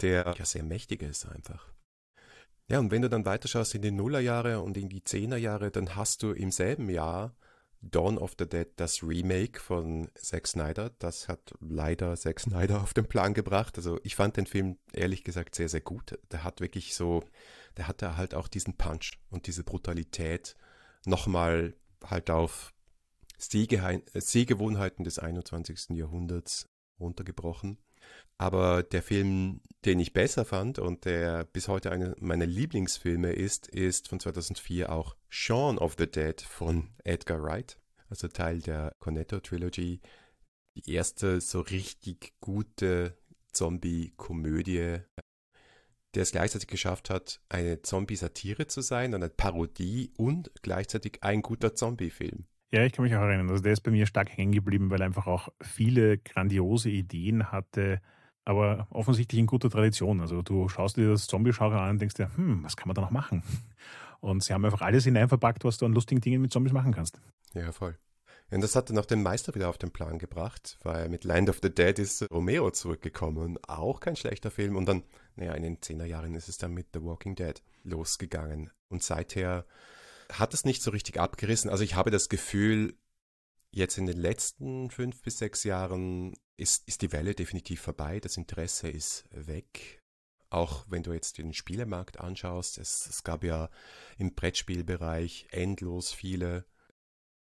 [0.00, 1.70] der ja sehr mächtig ist einfach.
[2.66, 6.22] Ja, und wenn du dann weiterschaust in die Nullerjahre und in die Zehnerjahre, dann hast
[6.22, 7.34] du im selben Jahr
[7.90, 10.90] Dawn of the Dead, das Remake von Zack Snyder.
[10.98, 13.76] Das hat leider Zack Snyder auf den Plan gebracht.
[13.76, 16.18] Also ich fand den Film ehrlich gesagt sehr, sehr gut.
[16.32, 17.22] Der hat wirklich so,
[17.76, 20.56] der hatte halt auch diesen Punch und diese Brutalität
[21.04, 22.72] nochmal halt auf
[23.38, 25.90] Sehgewohnheiten des 21.
[25.90, 26.68] Jahrhunderts
[26.98, 27.78] runtergebrochen.
[28.38, 33.68] Aber der Film, den ich besser fand und der bis heute einer meiner Lieblingsfilme ist,
[33.68, 39.40] ist von 2004 auch Shaun of the Dead von Edgar Wright, also Teil der Cornetto
[39.40, 40.00] Trilogy.
[40.76, 43.16] Die erste so richtig gute
[43.52, 44.98] Zombie-Komödie,
[46.14, 51.74] der es gleichzeitig geschafft hat, eine Zombie-Satire zu sein, eine Parodie und gleichzeitig ein guter
[51.74, 52.46] Zombie-Film.
[52.74, 53.50] Ja, ich kann mich auch erinnern.
[53.50, 57.52] Also der ist bei mir stark hängen geblieben, weil er einfach auch viele grandiose Ideen
[57.52, 58.00] hatte,
[58.44, 60.20] aber offensichtlich in guter Tradition.
[60.20, 63.02] Also du schaust dir das Zombie-Genre an und denkst dir, hm, was kann man da
[63.02, 63.44] noch machen?
[64.20, 67.20] Und sie haben einfach alles hineinverpackt, was du an lustigen Dingen mit Zombies machen kannst.
[67.52, 67.94] Ja, voll.
[68.50, 71.50] Und das hat dann auch den Meister wieder auf den Plan gebracht, weil mit Land
[71.50, 73.58] of the Dead ist Romero zurückgekommen.
[73.68, 74.76] Auch kein schlechter Film.
[74.76, 75.02] Und dann,
[75.36, 78.70] naja, in den 10er Jahren ist es dann mit The Walking Dead losgegangen.
[78.88, 79.66] Und seither
[80.32, 81.70] hat es nicht so richtig abgerissen.
[81.70, 82.96] Also ich habe das Gefühl,
[83.70, 88.20] jetzt in den letzten fünf bis sechs Jahren ist, ist die Welle definitiv vorbei.
[88.20, 90.00] Das Interesse ist weg.
[90.50, 93.70] Auch wenn du jetzt den Spielemarkt anschaust, es, es gab ja
[94.18, 96.64] im Brettspielbereich endlos viele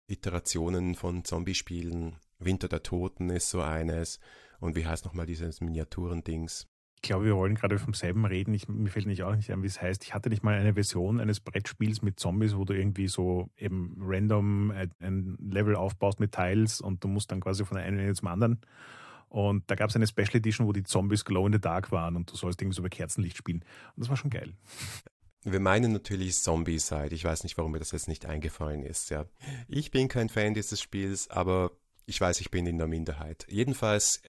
[0.06, 2.18] Iterationen von Zombie-Spielen.
[2.38, 4.20] Winter der Toten ist so eines.
[4.60, 6.66] Und wie heißt nochmal dieses Miniaturendings?
[7.04, 8.54] Ich glaube, wir wollen gerade vom selben reden.
[8.54, 10.02] Ich, mir fällt nicht auch nicht ein, wie es heißt.
[10.04, 13.94] Ich hatte nicht mal eine Version eines Brettspiels mit Zombies, wo du irgendwie so eben
[14.00, 18.62] random ein Level aufbaust mit Teils und du musst dann quasi von einem zum anderen.
[19.28, 22.16] Und da gab es eine Special Edition, wo die Zombies Glow in the Dark waren
[22.16, 23.58] und du sollst irgendwie so bei Kerzenlicht spielen.
[23.58, 24.54] Und das war schon geil.
[25.42, 27.14] Wir meinen natürlich Zombie-Side.
[27.14, 29.10] Ich weiß nicht, warum mir das jetzt nicht eingefallen ist.
[29.10, 29.26] Ja.
[29.68, 31.72] Ich bin kein Fan dieses Spiels, aber
[32.06, 33.44] ich weiß, ich bin in der Minderheit.
[33.50, 34.22] Jedenfalls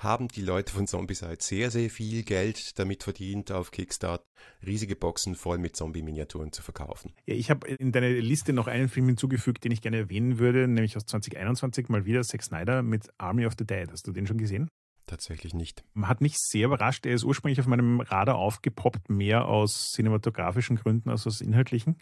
[0.00, 4.24] haben die Leute von Zombicide sehr, sehr viel Geld damit verdient, auf Kickstarter
[4.66, 7.12] riesige Boxen voll mit Zombie-Miniaturen zu verkaufen.
[7.26, 10.66] Ja, ich habe in deine Liste noch einen Film hinzugefügt, den ich gerne erwähnen würde,
[10.68, 13.90] nämlich aus 2021 mal wieder Zack Snyder mit Army of the Dead.
[13.90, 14.68] Hast du den schon gesehen?
[15.06, 15.84] Tatsächlich nicht.
[16.02, 17.04] Hat mich sehr überrascht.
[17.04, 21.98] Er ist ursprünglich auf meinem Radar aufgepoppt, mehr aus cinematografischen Gründen als aus inhaltlichen,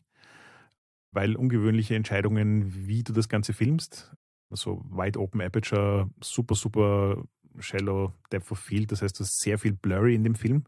[1.12, 4.12] weil ungewöhnliche Entscheidungen, wie du das Ganze filmst,
[4.50, 7.24] so Wide Open Aperture, super, super
[7.60, 8.92] Shallow Depth of Field.
[8.92, 10.64] Das heißt, du hast sehr viel Blurry in dem Film,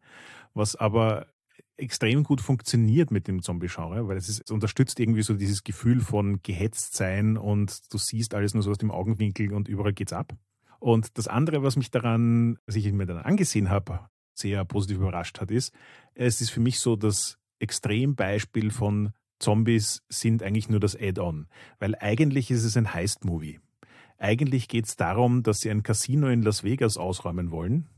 [0.55, 1.26] was aber
[1.76, 6.00] extrem gut funktioniert mit dem Zombie-Genre, weil es, ist, es unterstützt irgendwie so dieses Gefühl
[6.00, 10.12] von gehetzt sein und du siehst alles nur so aus dem Augenwinkel und überall geht's
[10.12, 10.35] ab.
[10.79, 14.00] Und das andere, was mich daran, was ich mir dann angesehen habe,
[14.35, 15.74] sehr positiv überrascht hat, ist,
[16.14, 21.48] es ist für mich so das Extrembeispiel von Zombies sind eigentlich nur das Add-on,
[21.79, 23.61] weil eigentlich ist es ein Heist-Movie.
[24.20, 27.88] Eigentlich geht es darum, dass sie ein Casino in Las Vegas ausräumen wollen.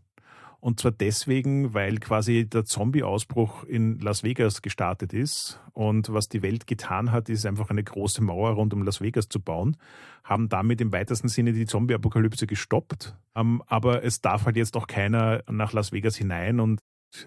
[0.60, 5.60] Und zwar deswegen, weil quasi der Zombie-Ausbruch in Las Vegas gestartet ist.
[5.72, 9.28] Und was die Welt getan hat, ist einfach eine große Mauer rund um Las Vegas
[9.28, 9.76] zu bauen.
[10.22, 13.16] Haben damit im weitesten Sinne die Zombie-Apokalypse gestoppt.
[13.34, 16.78] Ähm, aber es darf halt jetzt auch keiner nach Las Vegas hinein und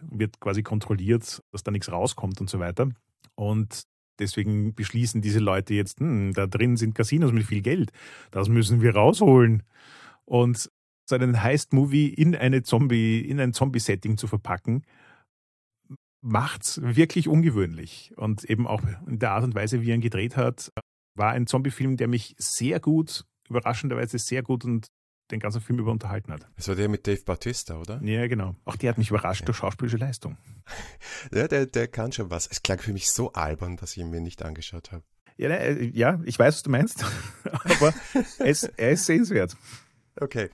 [0.10, 2.88] wird quasi kontrolliert, dass da nichts rauskommt und so weiter.
[3.36, 3.84] Und
[4.20, 7.92] Deswegen beschließen diese Leute jetzt, hm, da drin sind Casinos mit viel Geld.
[8.32, 9.64] Das müssen wir rausholen.
[10.26, 10.70] Und
[11.08, 14.84] so einen Heist-Movie in eine Zombie, in ein Zombie-Setting zu verpacken,
[16.22, 18.12] macht's wirklich ungewöhnlich.
[18.16, 20.72] Und eben auch in der Art und Weise, wie er ihn gedreht hat,
[21.16, 24.88] war ein Zombie-Film, der mich sehr gut, überraschenderweise sehr gut und
[25.32, 26.48] den ganzen Film über unterhalten hat.
[26.56, 28.02] Das war der mit Dave Bautista, oder?
[28.04, 28.54] Ja, genau.
[28.66, 29.46] Auch der hat mich überrascht ja.
[29.46, 30.38] durch schauspielische Leistung.
[31.32, 32.48] Ja, der, der kann schon was.
[32.48, 35.04] Es klang für mich so albern, dass ich ihn mir nicht angeschaut habe.
[35.38, 37.06] Ja, ne, äh, ja ich weiß, was du meinst,
[37.44, 37.94] aber
[38.40, 39.58] es, er ist sehenswert.
[40.18, 40.50] Okay,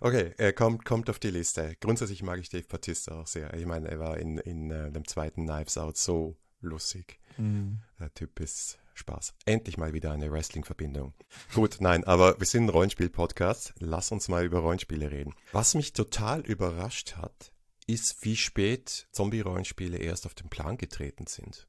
[0.00, 1.74] okay, er kommt, kommt auf die Liste.
[1.80, 3.54] Grundsätzlich mag ich Dave Bautista auch sehr.
[3.54, 7.18] Ich meine, er war in, in uh, dem zweiten Knives Out so lustig.
[7.38, 7.80] Mhm.
[7.98, 9.34] Der Typ ist Spaß.
[9.44, 11.14] Endlich mal wieder eine Wrestling-Verbindung.
[11.54, 13.74] Gut, nein, aber wir sind ein Rollenspiel-Podcast.
[13.78, 15.34] Lass uns mal über Rollenspiele reden.
[15.52, 17.52] Was mich total überrascht hat,
[17.86, 21.68] ist, wie spät Zombie-Rollenspiele erst auf den Plan getreten sind.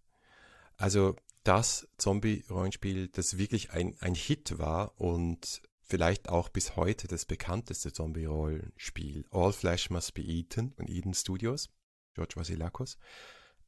[0.78, 7.26] Also das Zombie-Rollenspiel, das wirklich ein, ein Hit war und vielleicht auch bis heute das
[7.26, 11.70] bekannteste Zombie-Rollenspiel, All Flash Must Be Eaten von Eden Studios,
[12.14, 12.98] George Vasilakos,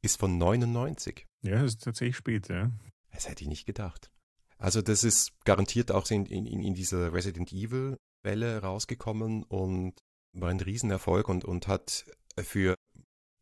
[0.02, 1.26] ist von 99.
[1.42, 2.70] Ja, das ist tatsächlich spät, ja.
[3.12, 4.10] Das hätte ich nicht gedacht.
[4.58, 9.94] Also das ist garantiert auch in, in, in dieser Resident Evil Welle rausgekommen und
[10.32, 12.04] war ein Riesenerfolg und, und hat
[12.38, 12.74] für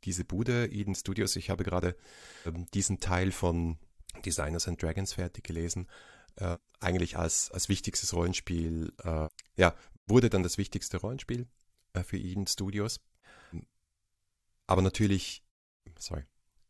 [0.05, 1.97] diese Bude Eden Studios, ich habe gerade
[2.47, 3.79] ähm, diesen Teil von
[4.25, 5.89] Designers and Dragons fertig gelesen,
[6.37, 9.75] äh, eigentlich als, als wichtigstes Rollenspiel, äh, ja,
[10.07, 11.49] wurde dann das wichtigste Rollenspiel
[11.93, 13.01] äh, für Eden Studios.
[14.67, 15.43] Aber natürlich,
[15.99, 16.25] sorry,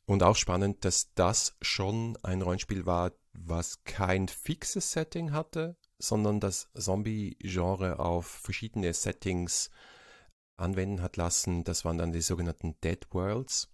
[0.08, 6.40] und auch spannend, dass das schon ein Rollenspiel war, was kein fixes Setting hatte, sondern
[6.40, 9.70] das Zombie-Genre auf verschiedene Settings
[10.56, 11.62] anwenden hat lassen.
[11.62, 13.70] Das waren dann die sogenannten Dead Worlds.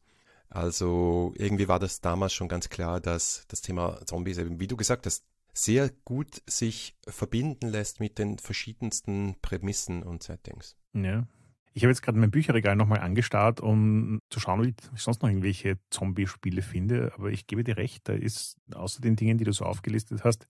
[0.49, 4.77] Also irgendwie war das damals schon ganz klar, dass das Thema Zombies eben, wie du
[4.77, 10.77] gesagt hast, sehr gut sich verbinden lässt mit den verschiedensten Prämissen und Settings.
[10.95, 11.29] Ja,
[11.77, 15.29] ich habe jetzt gerade mein Bücherregal nochmal angestarrt, um zu schauen, ob ich sonst noch
[15.29, 17.13] irgendwelche Zombie-Spiele finde.
[17.17, 20.47] Aber ich gebe dir recht, da ist außer den Dingen, die du so aufgelistet hast,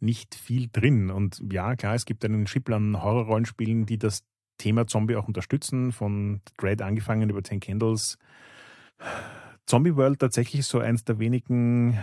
[0.00, 1.10] nicht viel drin.
[1.10, 4.24] Und ja, klar, es gibt einen Schippel an Horror-Rollenspielen, die das
[4.58, 8.18] Thema Zombie auch unterstützen, von Dread angefangen über Ten Candles.
[9.66, 11.96] Zombie World tatsächlich so eins der wenigen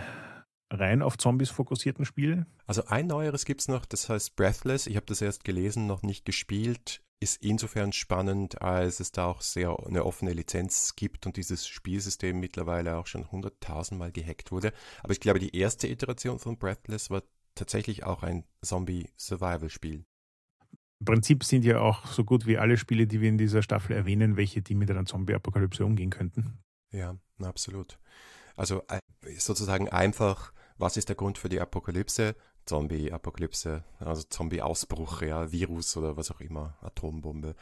[0.70, 2.46] rein auf Zombies fokussierten Spiele.
[2.66, 4.86] Also ein neueres gibt es noch, das heißt Breathless.
[4.86, 9.40] Ich habe das erst gelesen, noch nicht gespielt ist insofern spannend, als es da auch
[9.40, 14.72] sehr eine offene Lizenz gibt und dieses Spielsystem mittlerweile auch schon hunderttausendmal gehackt wurde.
[15.02, 17.22] Aber ich glaube, die erste Iteration von Breathless war
[17.54, 20.04] tatsächlich auch ein Zombie-Survival-Spiel.
[21.00, 23.96] Im Prinzip sind ja auch so gut wie alle Spiele, die wir in dieser Staffel
[23.96, 26.58] erwähnen, welche, die mit einer Zombie-Apokalypse umgehen könnten.
[26.92, 27.98] Ja, absolut.
[28.56, 29.00] Also äh,
[29.38, 32.34] sozusagen einfach, was ist der Grund für die Apokalypse?
[32.66, 37.56] Zombie-Apokalypse, also Zombie-Ausbruch, ja, Virus oder was auch immer, Atombombe.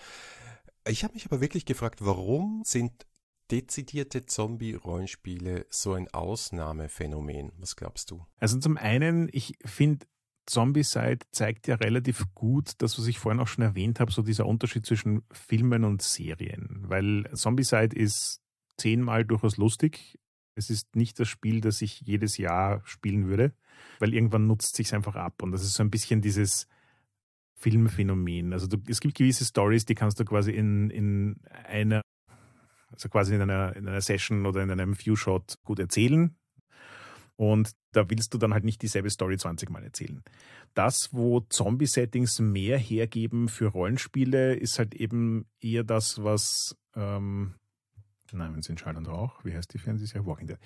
[0.86, 3.06] Ich habe mich aber wirklich gefragt, warum sind
[3.50, 7.52] dezidierte Zombie-Rollenspiele so ein Ausnahmephänomen?
[7.58, 8.24] Was glaubst du?
[8.38, 10.06] Also zum einen, ich finde
[10.46, 14.46] Zombie-Side zeigt ja relativ gut das, was ich vorhin auch schon erwähnt habe, so dieser
[14.46, 16.84] Unterschied zwischen Filmen und Serien.
[16.86, 18.40] Weil Zombie-Side ist
[18.76, 20.18] zehnmal durchaus lustig.
[20.54, 23.52] Es ist nicht das Spiel, das ich jedes Jahr spielen würde,
[23.98, 25.42] weil irgendwann nutzt sich einfach ab.
[25.42, 26.68] Und das ist so ein bisschen dieses
[27.54, 28.52] Filmphänomen.
[28.52, 32.02] Also du, es gibt gewisse Stories, die kannst du quasi in, in einer,
[32.90, 36.36] also quasi in einer, in einer Session oder in einem Few-Shot gut erzählen.
[37.36, 40.22] Und da willst du dann halt nicht dieselbe Story 20 Mal erzählen.
[40.74, 47.54] Das, wo Zombie-Settings mehr hergeben für Rollenspiele, ist halt eben eher das, was ähm,
[48.32, 50.26] Wenn es in Schall und Rauch, wie heißt die Fernsehserie?
[50.26, 50.58] Walking Dead.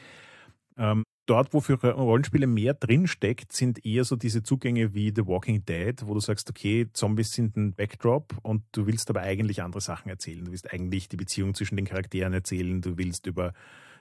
[0.78, 5.64] Ähm, dort, wo für Rollenspiele mehr drinsteckt, sind eher so diese Zugänge wie The Walking
[5.64, 9.80] Dead, wo du sagst, okay, Zombies sind ein Backdrop und du willst aber eigentlich andere
[9.80, 10.44] Sachen erzählen.
[10.44, 12.80] Du willst eigentlich die Beziehung zwischen den Charakteren erzählen.
[12.80, 13.52] Du willst über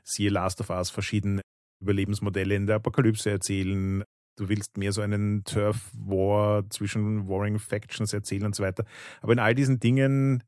[0.03, 1.41] siehe Last of Us verschiedene
[1.81, 4.03] Überlebensmodelle in der Apokalypse erzählen.
[4.37, 8.85] Du willst mehr so einen Turf War zwischen Warring Factions erzählen und so weiter.
[9.21, 10.43] Aber in all diesen Dingen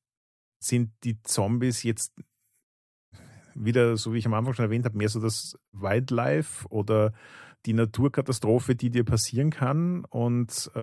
[0.62, 2.14] sind die Zombies jetzt
[3.58, 7.14] wieder, so wie ich am Anfang schon erwähnt habe, mehr so das Wildlife oder
[7.66, 10.82] die Naturkatastrophe, die dir passieren kann und äh,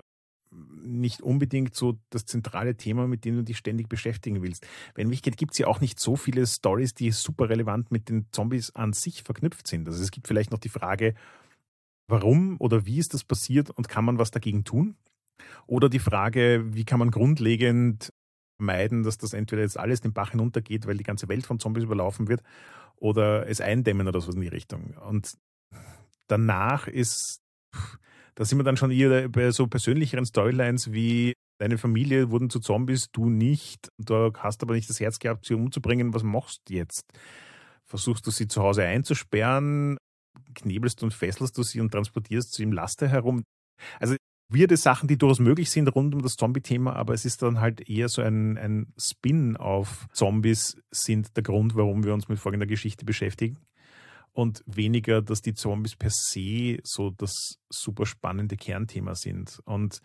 [0.51, 4.67] nicht unbedingt so das zentrale Thema, mit dem du dich ständig beschäftigen willst.
[4.93, 8.09] Wenn mich geht, gibt es ja auch nicht so viele Stories, die super relevant mit
[8.09, 9.87] den Zombies an sich verknüpft sind.
[9.87, 11.15] Also es gibt vielleicht noch die Frage,
[12.07, 14.95] warum oder wie ist das passiert und kann man was dagegen tun?
[15.67, 18.13] Oder die Frage, wie kann man grundlegend
[18.57, 21.83] vermeiden, dass das entweder jetzt alles den Bach hinuntergeht, weil die ganze Welt von Zombies
[21.83, 22.41] überlaufen wird,
[22.97, 24.95] oder es eindämmen oder so in die Richtung.
[25.07, 25.33] Und
[26.27, 27.41] danach ist,
[28.35, 32.59] da sind wir dann schon eher bei so persönlicheren Storylines wie deine Familie wurden zu
[32.59, 36.73] Zombies, du nicht, du hast aber nicht das Herz gehabt, sie umzubringen, was machst du
[36.73, 37.03] jetzt?
[37.85, 39.97] Versuchst du sie zu Hause einzusperren,
[40.53, 43.43] knebelst und fesselst du sie und transportierst sie im Laster herum?
[43.99, 44.15] Also
[44.47, 47.89] weirde Sachen, die durchaus möglich sind rund um das Zombie-Thema, aber es ist dann halt
[47.89, 52.67] eher so ein, ein Spin auf Zombies sind der Grund, warum wir uns mit folgender
[52.67, 53.57] Geschichte beschäftigen.
[54.33, 59.61] Und weniger, dass die Zombies per se so das super spannende Kernthema sind.
[59.63, 60.01] Und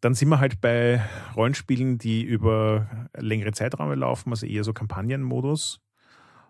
[0.00, 1.02] dann sind wir halt bei
[1.34, 5.80] Rollenspielen, die über längere Zeiträume laufen, also eher so Kampagnenmodus.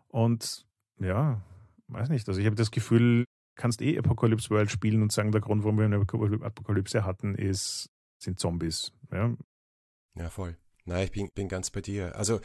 [0.09, 0.67] Und
[0.99, 1.41] ja,
[1.87, 2.29] weiß nicht.
[2.29, 3.25] Also ich habe das Gefühl,
[3.57, 7.91] kannst eh Apocalypse World spielen und sagen, der Grund, warum wir eine Apokalypse hatten, ist,
[8.19, 8.93] sind Zombies.
[9.13, 9.35] Ja,
[10.17, 10.57] ja voll.
[10.85, 12.17] Nein, ich bin, bin ganz bei dir.
[12.17, 12.41] Also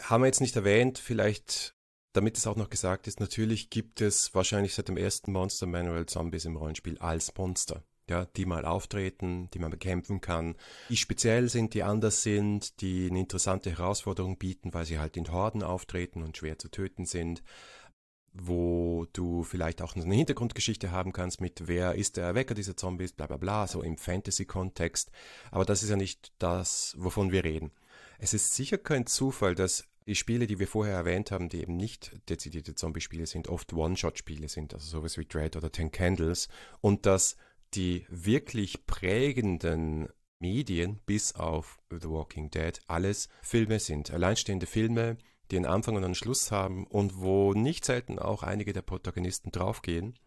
[0.00, 1.74] haben wir jetzt nicht erwähnt, vielleicht,
[2.12, 6.06] damit es auch noch gesagt ist, natürlich gibt es wahrscheinlich seit dem ersten Monster Manual
[6.06, 7.84] Zombies im Rollenspiel als Monster.
[8.10, 10.56] Ja, die mal auftreten, die man bekämpfen kann,
[10.88, 15.30] die speziell sind, die anders sind, die eine interessante Herausforderung bieten, weil sie halt in
[15.30, 17.44] Horden auftreten und schwer zu töten sind
[18.34, 23.12] wo du vielleicht auch eine Hintergrundgeschichte haben kannst mit wer ist der Erwecker dieser Zombies,
[23.12, 25.10] bla bla bla, so im Fantasy-Kontext.
[25.50, 27.72] Aber das ist ja nicht das, wovon wir reden.
[28.18, 31.76] Es ist sicher kein Zufall, dass die Spiele, die wir vorher erwähnt haben, die eben
[31.76, 36.48] nicht dezidierte Zombie-Spiele sind, oft One-Shot-Spiele sind, also sowas wie Dread oder Ten Candles,
[36.80, 37.36] und dass
[37.74, 44.10] die wirklich prägenden Medien, bis auf The Walking Dead, alles Filme sind.
[44.10, 45.16] Alleinstehende Filme,
[45.52, 49.52] die einen Anfang und einen Schluss haben und wo nicht selten auch einige der Protagonisten
[49.52, 50.18] draufgehen.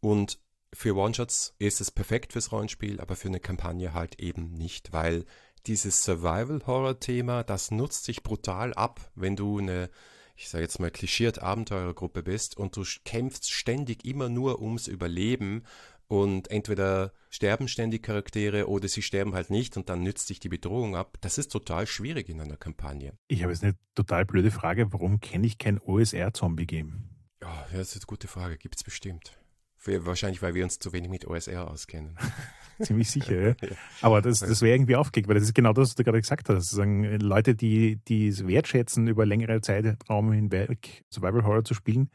[0.00, 0.40] Und
[0.72, 5.26] für One-Shots ist es perfekt fürs Rollenspiel, aber für eine Kampagne halt eben nicht, weil
[5.66, 9.90] dieses Survival-Horror-Thema, das nutzt sich brutal ab, wenn du eine,
[10.34, 15.64] ich sage jetzt mal, klischiert Abenteurergruppe bist und du kämpfst ständig immer nur ums Überleben
[16.10, 20.48] und entweder sterben ständig Charaktere oder sie sterben halt nicht und dann nützt sich die
[20.48, 21.16] Bedrohung ab.
[21.20, 23.12] Das ist total schwierig in einer Kampagne.
[23.28, 24.92] Ich habe jetzt eine total blöde Frage.
[24.92, 27.04] Warum kenne ich kein OSR-Zombie-Game?
[27.40, 28.58] Ja, das ist eine gute Frage.
[28.58, 29.38] Gibt es bestimmt.
[29.84, 32.16] Wahrscheinlich, weil wir uns zu wenig mit OSR auskennen.
[32.80, 33.68] Ziemlich sicher, ja.
[34.02, 36.48] Aber das, das wäre irgendwie aufgekickt, weil das ist genau das, was du gerade gesagt
[36.48, 36.70] hast.
[36.70, 42.10] Sagen, Leute, die, die es wertschätzen, über längere Zeitraum hinweg Survival Horror zu spielen,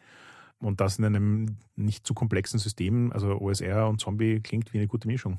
[0.66, 4.88] und das in einem nicht zu komplexen System, also OSR und Zombie klingt wie eine
[4.88, 5.38] gute Mischung.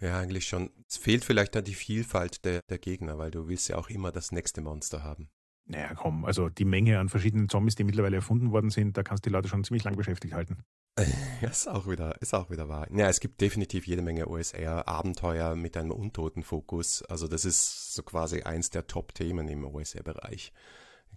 [0.00, 0.70] Ja, eigentlich schon.
[0.88, 4.10] Es fehlt vielleicht da die Vielfalt der, der Gegner, weil du willst ja auch immer
[4.10, 5.28] das nächste Monster haben.
[5.66, 9.24] Naja, komm, also die Menge an verschiedenen Zombies, die mittlerweile erfunden worden sind, da kannst
[9.24, 10.64] du die Leute schon ziemlich lang beschäftigt halten.
[11.40, 12.86] Ja, ist auch wieder, ist auch wieder wahr.
[12.94, 17.02] Ja, es gibt definitiv jede Menge OSR-Abenteuer mit einem untoten Fokus.
[17.02, 20.52] Also das ist so quasi eins der Top-Themen im OSR-Bereich.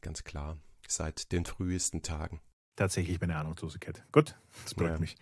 [0.01, 0.57] Ganz klar.
[0.87, 2.39] Seit den frühesten Tagen
[2.75, 4.03] tatsächlich meine Ahnungslosigkeit.
[4.11, 4.99] Gut, das beruhigt ja.
[4.99, 5.15] mich.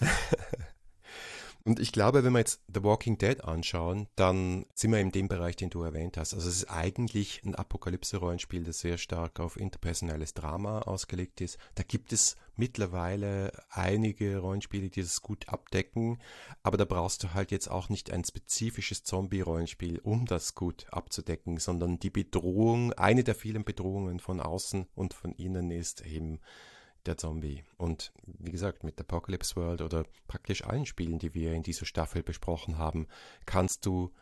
[1.66, 5.26] Und ich glaube, wenn wir jetzt The Walking Dead anschauen, dann sind wir in dem
[5.26, 6.32] Bereich, den du erwähnt hast.
[6.32, 11.58] Also es ist eigentlich ein Apokalypse-Rollenspiel, das sehr stark auf interpersonelles Drama ausgelegt ist.
[11.74, 16.18] Da gibt es mittlerweile einige Rollenspiele, die das gut abdecken,
[16.62, 21.58] aber da brauchst du halt jetzt auch nicht ein spezifisches Zombie-Rollenspiel, um das gut abzudecken,
[21.58, 26.40] sondern die Bedrohung, eine der vielen Bedrohungen von außen und von innen ist eben
[27.06, 27.62] der Zombie.
[27.76, 32.22] Und wie gesagt, mit Apocalypse World oder praktisch allen Spielen, die wir in dieser Staffel
[32.22, 33.06] besprochen haben,
[33.44, 34.12] kannst du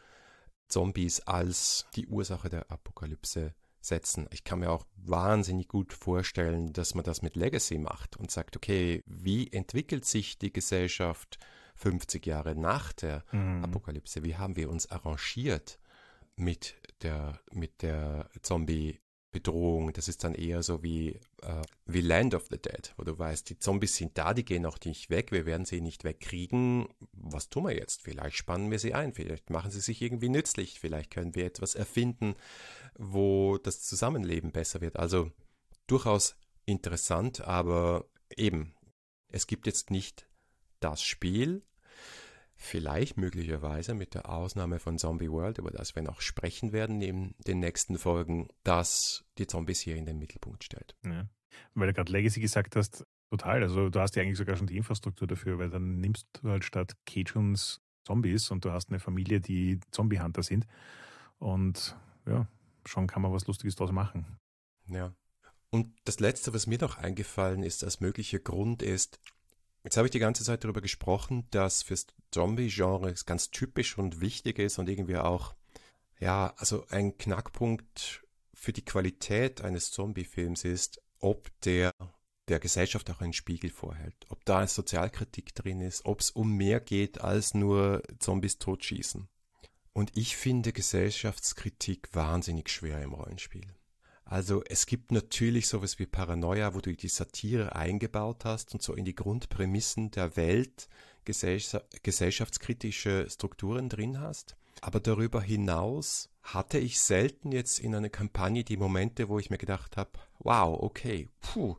[0.68, 3.54] Zombies als die Ursache der Apokalypse
[3.84, 4.26] setzen.
[4.30, 8.56] Ich kann mir auch wahnsinnig gut vorstellen, dass man das mit Legacy macht und sagt,
[8.56, 11.38] okay, wie entwickelt sich die Gesellschaft
[11.76, 13.64] 50 Jahre nach der mhm.
[13.64, 14.24] Apokalypse?
[14.24, 15.78] Wie haben wir uns arrangiert
[16.36, 19.00] mit der, mit der Zombie
[19.34, 19.92] Bedrohung.
[19.92, 23.50] Das ist dann eher so wie, äh, wie Land of the Dead, wo du weißt,
[23.50, 26.88] die Zombies sind da, die gehen auch nicht weg, wir werden sie nicht wegkriegen.
[27.12, 28.02] Was tun wir jetzt?
[28.02, 31.74] Vielleicht spannen wir sie ein, vielleicht machen sie sich irgendwie nützlich, vielleicht können wir etwas
[31.74, 32.36] erfinden,
[32.96, 34.96] wo das Zusammenleben besser wird.
[34.96, 35.30] Also
[35.88, 38.74] durchaus interessant, aber eben,
[39.28, 40.28] es gibt jetzt nicht
[40.80, 41.62] das Spiel,
[42.64, 47.34] vielleicht möglicherweise mit der Ausnahme von Zombie World, über das wir noch sprechen werden in
[47.46, 50.96] den nächsten Folgen, dass die Zombies hier in den Mittelpunkt stellt.
[51.04, 51.28] Ja.
[51.74, 53.62] Weil du gerade Legacy gesagt hast, total.
[53.62, 56.64] Also du hast ja eigentlich sogar schon die Infrastruktur dafür, weil dann nimmst du halt
[56.64, 60.66] statt Cajuns Zombies und du hast eine Familie, die Zombie-Hunter sind.
[61.38, 61.96] Und
[62.26, 62.46] ja,
[62.86, 64.38] schon kann man was Lustiges daraus machen.
[64.88, 65.12] Ja.
[65.70, 69.18] Und das Letzte, was mir noch eingefallen ist als möglicher Grund, ist,
[69.84, 74.58] Jetzt habe ich die ganze Zeit darüber gesprochen, dass fürs Zombie-Genre ganz typisch und wichtig
[74.58, 75.54] ist und irgendwie auch,
[76.18, 78.24] ja, also ein Knackpunkt
[78.54, 81.92] für die Qualität eines Zombie-Films ist, ob der
[82.48, 86.56] der Gesellschaft auch einen Spiegel vorhält, ob da eine Sozialkritik drin ist, ob es um
[86.56, 89.28] mehr geht als nur Zombies totschießen.
[89.92, 93.66] Und ich finde Gesellschaftskritik wahnsinnig schwer im Rollenspiel.
[94.24, 98.94] Also es gibt natürlich sowas wie Paranoia, wo du die Satire eingebaut hast und so
[98.94, 100.88] in die Grundprämissen der Welt
[101.24, 104.56] gesellschaftskritische Strukturen drin hast.
[104.80, 109.58] Aber darüber hinaus hatte ich selten jetzt in einer Kampagne die Momente, wo ich mir
[109.58, 111.76] gedacht habe, wow, okay, puh,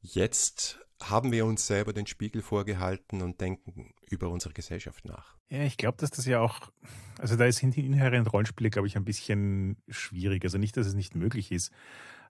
[0.00, 5.36] jetzt haben wir uns selber den Spiegel vorgehalten und denken über unsere Gesellschaft nach.
[5.54, 6.72] Ja, ich glaube, dass das ja auch,
[7.18, 10.42] also da sind die inhärent Rollenspiele, glaube ich, ein bisschen schwierig.
[10.42, 11.72] Also nicht, dass es nicht möglich ist,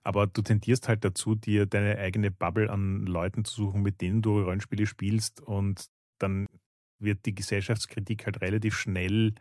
[0.03, 4.21] aber du tendierst halt dazu, dir deine eigene Bubble an Leuten zu suchen, mit denen
[4.21, 5.85] du Rollenspiele spielst und
[6.19, 6.45] dann
[6.99, 9.33] wird die Gesellschaftskritik halt relativ schnell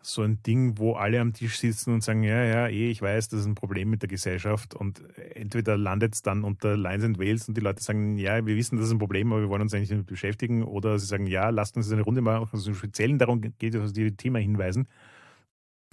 [0.00, 3.28] so ein Ding, wo alle am Tisch sitzen und sagen, ja, ja, eh, ich weiß,
[3.28, 5.02] das ist ein Problem mit der Gesellschaft und
[5.34, 8.76] entweder landet es dann unter Lines and Wales und die Leute sagen, ja, wir wissen,
[8.76, 11.50] das ist ein Problem, aber wir wollen uns eigentlich damit beschäftigen oder sie sagen, ja,
[11.50, 14.88] lasst uns eine Runde machen, also im Speziellen darum geht, dass wir die Thema hinweisen.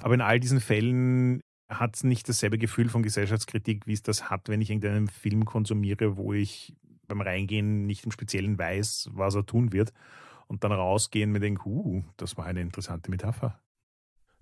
[0.01, 4.29] Aber in all diesen Fällen hat es nicht dasselbe Gefühl von Gesellschaftskritik, wie es das
[4.29, 6.75] hat, wenn ich irgendeinen Film konsumiere, wo ich
[7.07, 9.93] beim Reingehen nicht im Speziellen weiß, was er tun wird
[10.47, 13.59] und dann rausgehen mit denken, uh, das war eine interessante Metapher.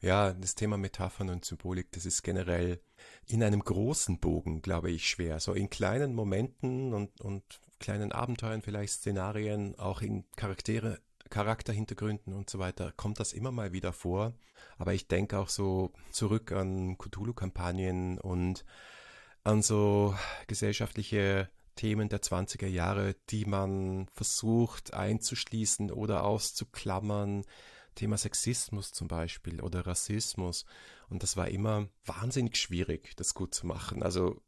[0.04, 2.82] Ja, das Thema Metaphern und Symbolik, das ist generell
[3.26, 5.40] in einem großen Bogen, glaube ich, schwer.
[5.40, 7.42] So in kleinen Momenten und, und
[7.80, 11.00] kleinen Abenteuern, vielleicht Szenarien, auch in Charaktere,
[11.30, 14.34] Charakterhintergründen und so weiter, kommt das immer mal wieder vor.
[14.78, 18.66] Aber ich denke auch so zurück an Cthulhu-Kampagnen und
[19.46, 20.14] an so
[20.48, 27.46] gesellschaftliche Themen der 20er Jahre, die man versucht einzuschließen oder auszuklammern
[27.94, 30.66] Thema Sexismus zum Beispiel oder Rassismus.
[31.10, 34.04] Und das war immer wahnsinnig schwierig, das gut zu machen.
[34.04, 34.42] Also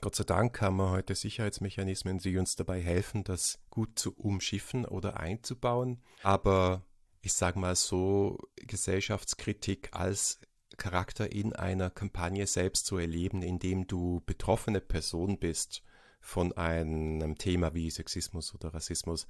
[0.00, 4.84] Gott sei Dank haben wir heute Sicherheitsmechanismen, die uns dabei helfen, das gut zu umschiffen
[4.84, 6.02] oder einzubauen.
[6.22, 6.84] Aber
[7.20, 10.40] ich sage mal so, Gesellschaftskritik als
[10.76, 15.82] Charakter in einer Kampagne selbst zu erleben, indem du betroffene Person bist
[16.20, 19.26] von einem Thema wie Sexismus oder Rassismus,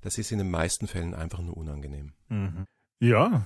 [0.00, 2.12] das ist in den meisten Fällen einfach nur unangenehm.
[2.28, 2.66] Mhm.
[3.00, 3.44] Ja,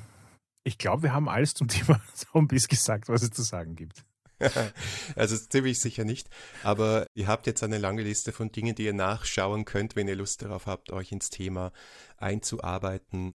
[0.64, 4.05] ich glaube, wir haben alles zum Thema Zombies gesagt, was es zu sagen gibt.
[5.16, 6.28] also ziemlich sicher nicht.
[6.62, 10.16] Aber ihr habt jetzt eine lange Liste von Dingen, die ihr nachschauen könnt, wenn ihr
[10.16, 11.72] Lust darauf habt, euch ins Thema
[12.16, 13.32] einzuarbeiten.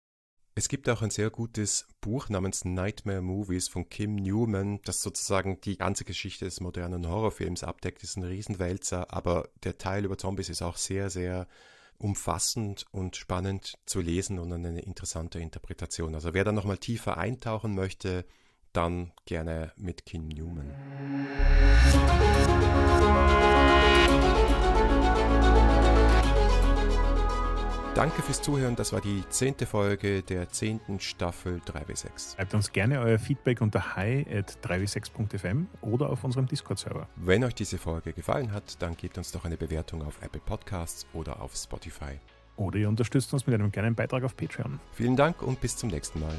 [0.56, 5.60] Es gibt auch ein sehr gutes Buch namens Nightmare Movies von Kim Newman, das sozusagen
[5.60, 8.02] die ganze Geschichte des modernen Horrorfilms abdeckt.
[8.02, 11.46] Das ist ein Riesenwälzer, aber der Teil über Zombies ist auch sehr, sehr
[11.98, 16.14] umfassend und spannend zu lesen und eine interessante Interpretation.
[16.14, 18.24] Also wer da nochmal tiefer eintauchen möchte,
[18.72, 20.74] dann gerne mit Kim Newman.
[27.98, 28.76] Danke fürs Zuhören.
[28.76, 32.36] Das war die zehnte Folge der zehnten Staffel 3W6.
[32.36, 37.08] Schreibt uns gerne euer Feedback unter hi at 3w6.fm oder auf unserem Discord-Server.
[37.16, 41.06] Wenn euch diese Folge gefallen hat, dann gebt uns doch eine Bewertung auf Apple Podcasts
[41.12, 42.20] oder auf Spotify.
[42.54, 44.78] Oder ihr unterstützt uns mit einem kleinen Beitrag auf Patreon.
[44.92, 46.36] Vielen Dank und bis zum nächsten Mal.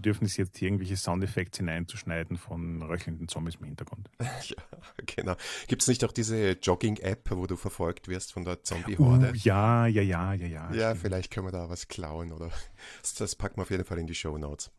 [0.00, 4.08] Bedürfnis, jetzt hier irgendwelche Soundeffekte hineinzuschneiden von röchelnden Zombies im Hintergrund.
[4.48, 4.56] Ja,
[5.04, 5.34] genau.
[5.66, 9.30] Gibt es nicht auch diese Jogging-App, wo du verfolgt wirst von der Zombie-Horde?
[9.30, 10.72] Uh, ja, ja, ja, ja, ja.
[10.72, 12.50] Ja, vielleicht können wir da was klauen oder
[13.18, 14.70] das packen wir auf jeden Fall in die Show Notes.